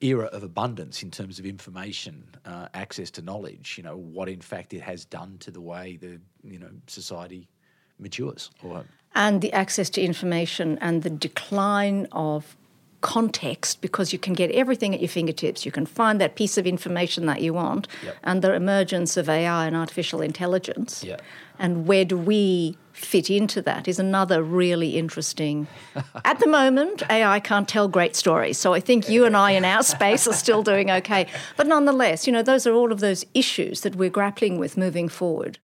era 0.01 0.25
of 0.25 0.43
abundance 0.43 1.01
in 1.01 1.09
terms 1.09 1.39
of 1.39 1.47
information 1.47 2.23
uh, 2.45 2.67
access 2.75 3.09
to 3.09 3.23
knowledge 3.23 3.75
you 3.77 3.83
know 3.83 3.97
what 3.97 4.29
in 4.29 4.39
fact 4.39 4.73
it 4.73 4.81
has 4.81 5.03
done 5.05 5.35
to 5.39 5.49
the 5.49 5.61
way 5.61 5.97
the 5.99 6.21
you 6.43 6.59
know 6.59 6.69
society 6.85 7.49
matures 7.97 8.51
or 8.63 8.83
and 9.15 9.41
the 9.41 9.51
access 9.53 9.89
to 9.91 10.01
information 10.01 10.77
and 10.79 11.03
the 11.03 11.09
decline 11.09 12.07
of 12.11 12.55
context 13.03 13.81
because 13.81 14.11
you 14.13 14.17
can 14.17 14.33
get 14.33 14.49
everything 14.51 14.95
at 14.95 15.01
your 15.01 15.09
fingertips. 15.09 15.65
You 15.65 15.71
can 15.71 15.85
find 15.85 16.19
that 16.19 16.35
piece 16.35 16.57
of 16.57 16.65
information 16.65 17.27
that 17.27 17.41
you 17.41 17.53
want, 17.53 17.87
yep. 18.03 18.15
and 18.23 18.41
the 18.41 18.53
emergence 18.53 19.17
of 19.17 19.29
AI 19.29 19.67
and 19.67 19.75
artificial 19.75 20.21
intelligence. 20.21 21.03
Yep. 21.03 21.21
And 21.59 21.85
where 21.85 22.05
do 22.05 22.17
we 22.17 22.77
fit 22.93 23.29
into 23.29 23.61
that 23.63 23.87
is 23.87 23.99
another 23.99 24.41
really 24.41 24.97
interesting. 24.97 25.67
At 26.25 26.39
the 26.39 26.47
moment, 26.47 27.03
AI 27.09 27.39
can't 27.39 27.67
tell 27.67 27.87
great 27.87 28.15
stories. 28.15 28.57
So 28.57 28.73
I 28.73 28.79
think 28.79 29.09
you 29.09 29.25
and 29.25 29.35
I 29.35 29.51
in 29.51 29.65
our 29.65 29.83
space 29.83 30.27
are 30.27 30.33
still 30.33 30.63
doing 30.63 30.89
okay. 30.89 31.27
But 31.57 31.67
nonetheless, 31.67 32.25
you 32.25 32.33
know, 32.33 32.43
those 32.43 32.65
are 32.65 32.73
all 32.73 32.91
of 32.91 32.99
those 32.99 33.25
issues 33.33 33.81
that 33.81 33.95
we're 33.95 34.09
grappling 34.09 34.57
with 34.59 34.77
moving 34.77 35.09
forward. 35.09 35.59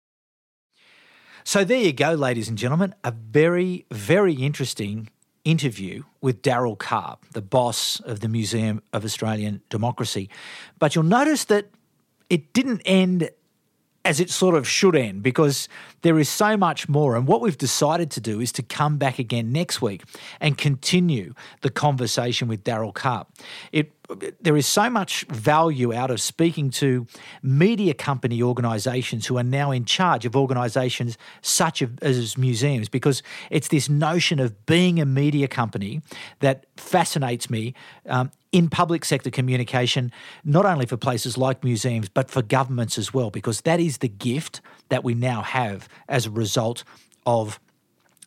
So 1.44 1.64
there 1.64 1.80
you 1.80 1.94
go, 1.94 2.14
ladies 2.14 2.50
and 2.50 2.58
gentlemen. 2.58 2.94
A 3.04 3.12
very, 3.12 3.86
very 3.92 4.34
interesting 4.34 5.10
interview 5.50 6.04
with 6.22 6.42
Daryl 6.42 6.78
Karp, 6.78 7.26
the 7.34 7.42
boss 7.42 8.00
of 8.02 8.20
the 8.20 8.28
Museum 8.28 8.82
of 8.94 9.04
Australian 9.04 9.62
Democracy. 9.70 10.30
But 10.78 10.96
you'll 10.96 11.04
notice 11.04 11.46
that 11.46 11.68
it 12.30 12.54
didn't 12.54 12.82
end 12.86 13.30
as 14.06 14.20
it 14.20 14.30
sort 14.30 14.56
of 14.56 14.68
should 14.68 14.96
end 14.96 15.22
because 15.22 15.68
there 16.02 16.18
is 16.20 16.30
so 16.30 16.56
much 16.56 16.88
more. 16.88 17.16
And 17.16 17.28
what 17.28 17.42
we've 17.42 17.58
decided 17.58 18.10
to 18.12 18.22
do 18.22 18.40
is 18.40 18.52
to 18.54 18.64
come 18.64 18.98
back 18.98 19.20
again 19.20 19.52
next 19.52 19.82
week 19.82 20.04
and 20.40 20.58
continue 20.58 21.34
the 21.62 21.70
conversation 21.70 22.48
with 22.48 22.64
Daryl 22.64 22.94
Karp. 22.94 23.28
It 23.72 23.92
there 24.42 24.58
is 24.58 24.66
so 24.66 24.90
much 24.90 25.24
value 25.26 25.94
out 25.94 26.10
of 26.10 26.20
speaking 26.20 26.70
to 26.72 27.06
media 27.44 27.94
company 27.94 28.42
organisations 28.42 29.28
who 29.28 29.38
are 29.38 29.44
now 29.44 29.72
in 29.72 29.86
charge 29.86 30.26
of 30.26 30.36
organisations 30.36 31.18
such 31.42 31.84
as 32.02 32.38
museums 32.38 32.90
because 32.90 33.22
it's 33.50 33.68
this 33.68 33.90
notion 33.90 34.40
of 34.40 34.66
being 34.66 35.00
a 35.00 35.06
media 35.06 35.48
company 35.48 36.02
that 36.40 36.66
fascinates 36.76 37.50
me 37.50 37.74
um, 38.08 38.32
in 38.52 38.68
public 38.68 39.06
sector 39.06 39.30
communication, 39.30 40.12
not 40.44 40.66
only 40.66 40.86
for 40.86 40.98
places 40.98 41.38
like 41.38 41.64
museums, 41.64 42.10
but 42.10 42.32
for 42.32 42.42
governments 42.42 42.98
as 42.98 43.14
well, 43.14 43.30
because 43.30 43.62
that 43.62 43.80
is 43.80 44.00
the 44.00 44.08
gift 44.08 44.62
that 44.90 45.04
we 45.04 45.14
now 45.14 45.42
have 45.42 45.88
as 46.08 46.26
a 46.26 46.32
result 46.32 46.84
of 47.26 47.60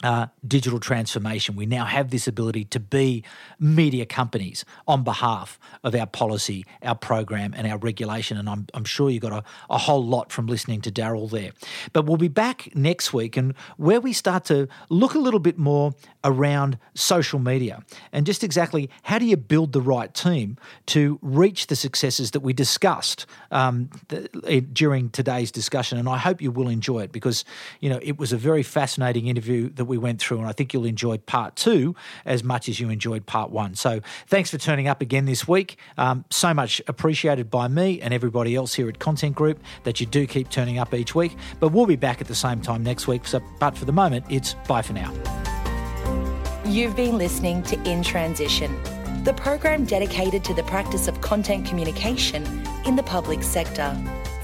uh, 0.03 0.27
digital 0.47 0.81
transformation. 0.81 1.57
We 1.57 1.67
now 1.67 1.85
have 1.85 2.11
this 2.11 2.27
ability 2.27 2.65
to 2.67 2.81
be 2.81 3.25
media 3.59 4.07
companies 4.07 4.65
on 4.87 5.05
behalf 5.05 5.59
of 5.85 5.95
our 5.95 6.07
policy, 6.07 6.65
our 6.83 6.95
program, 6.95 7.55
and 7.57 7.67
our 7.67 7.79
regulation. 7.79 8.37
And 8.37 8.49
I'm, 8.49 8.67
I'm 8.75 8.85
sure 8.85 9.11
you 9.11 9.21
got 9.21 9.33
a, 9.33 9.45
a 9.71 9.79
whole 9.79 10.05
lot 10.05 10.33
from 10.33 10.47
listening 10.47 10.81
to 10.83 10.93
Daryl 10.93 11.31
there. 11.31 11.53
But 11.93 12.07
we'll 12.07 12.17
be 12.17 12.29
back 12.29 12.75
next 12.75 13.13
week 13.13 13.37
and 13.37 13.55
where 13.77 14.01
we 14.01 14.13
start 14.13 14.45
to 14.47 14.69
look 14.89 15.15
a 15.15 15.19
little 15.19 15.41
bit 15.41 15.59
more 15.59 15.95
around 16.25 16.79
social 16.95 17.39
media 17.39 17.83
and 18.13 18.27
just 18.27 18.45
exactly 18.45 18.91
how 19.03 19.19
do 19.19 19.27
you 19.27 19.37
build 19.37 19.73
the 19.73 19.81
right 19.81 20.13
team 20.15 20.57
to 20.87 21.19
reach 21.23 21.67
the 21.67 21.77
successes 21.77 22.31
that 22.33 22.41
we 22.41 22.53
discussed 22.53 23.27
um, 23.51 23.91
the, 24.09 24.61
during 24.73 25.11
today's 25.11 25.51
discussion. 25.51 25.99
And 25.99 26.09
I 26.09 26.19
hope 26.19 26.41
you 26.41 26.51
will 26.51 26.69
enjoy 26.69 27.01
it 27.01 27.13
because, 27.13 27.45
you 27.81 27.91
know, 27.91 27.99
it 28.03 28.19
was 28.19 28.33
a 28.33 28.37
very 28.37 28.63
fascinating 28.63 29.27
interview 29.27 29.71
that 29.71 29.85
we 29.93 29.99
went 29.99 30.21
through, 30.21 30.39
and 30.39 30.47
I 30.47 30.53
think 30.53 30.73
you'll 30.73 30.87
enjoy 30.87 31.19
part 31.19 31.55
two 31.55 31.95
as 32.25 32.43
much 32.43 32.67
as 32.67 32.81
you 32.81 32.89
enjoyed 32.89 33.27
part 33.27 33.51
one. 33.51 33.75
So 33.75 34.01
thanks 34.27 34.51
for 34.51 34.57
turning 34.57 34.89
up 34.89 35.03
again 35.03 35.27
this 35.27 35.47
week. 35.47 35.77
Um, 35.99 36.25
so 36.31 36.55
much 36.55 36.81
appreciated 36.89 37.51
by 37.51 37.69
me 37.69 38.01
and 38.01 38.15
everybody 38.15 38.57
else 38.57 38.73
here 38.73 38.89
at 38.89 38.99
Content 38.99 39.37
Group 39.37 39.63
that 39.85 40.01
you 40.01 40.07
do 40.07 40.27
keep 40.27 40.49
turning 40.49 40.79
up 40.79 40.95
each 40.95 41.15
week. 41.15 41.37
But 41.61 41.73
we'll 41.73 41.85
be 41.85 41.97
back 41.97 42.23
at 42.23 42.27
the 42.27 42.35
same 42.35 42.63
time 42.63 42.83
next 42.83 43.07
week. 43.07 43.27
So, 43.27 43.43
but 43.61 43.77
for 43.77 43.85
the 43.85 43.93
moment, 43.93 44.25
it's 44.31 44.55
bye 44.67 44.81
for 44.81 44.95
now. 44.95 45.13
You've 46.65 46.97
been 46.97 47.19
listening 47.19 47.63
to 47.65 47.79
In 47.85 48.03
Transition, 48.03 48.75
the 49.25 49.35
program 49.35 49.85
dedicated 49.85 50.43
to 50.45 50.55
the 50.55 50.63
practice 50.63 51.07
of 51.07 51.21
content 51.21 51.67
communication 51.67 52.47
in 52.87 52.97
the 52.97 53.03
public 53.03 53.43
sector. 53.43 53.95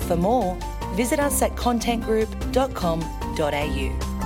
For 0.00 0.16
more, 0.16 0.58
visit 0.94 1.20
us 1.20 1.40
at 1.40 1.52
contentgroup.com.au. 1.52 4.17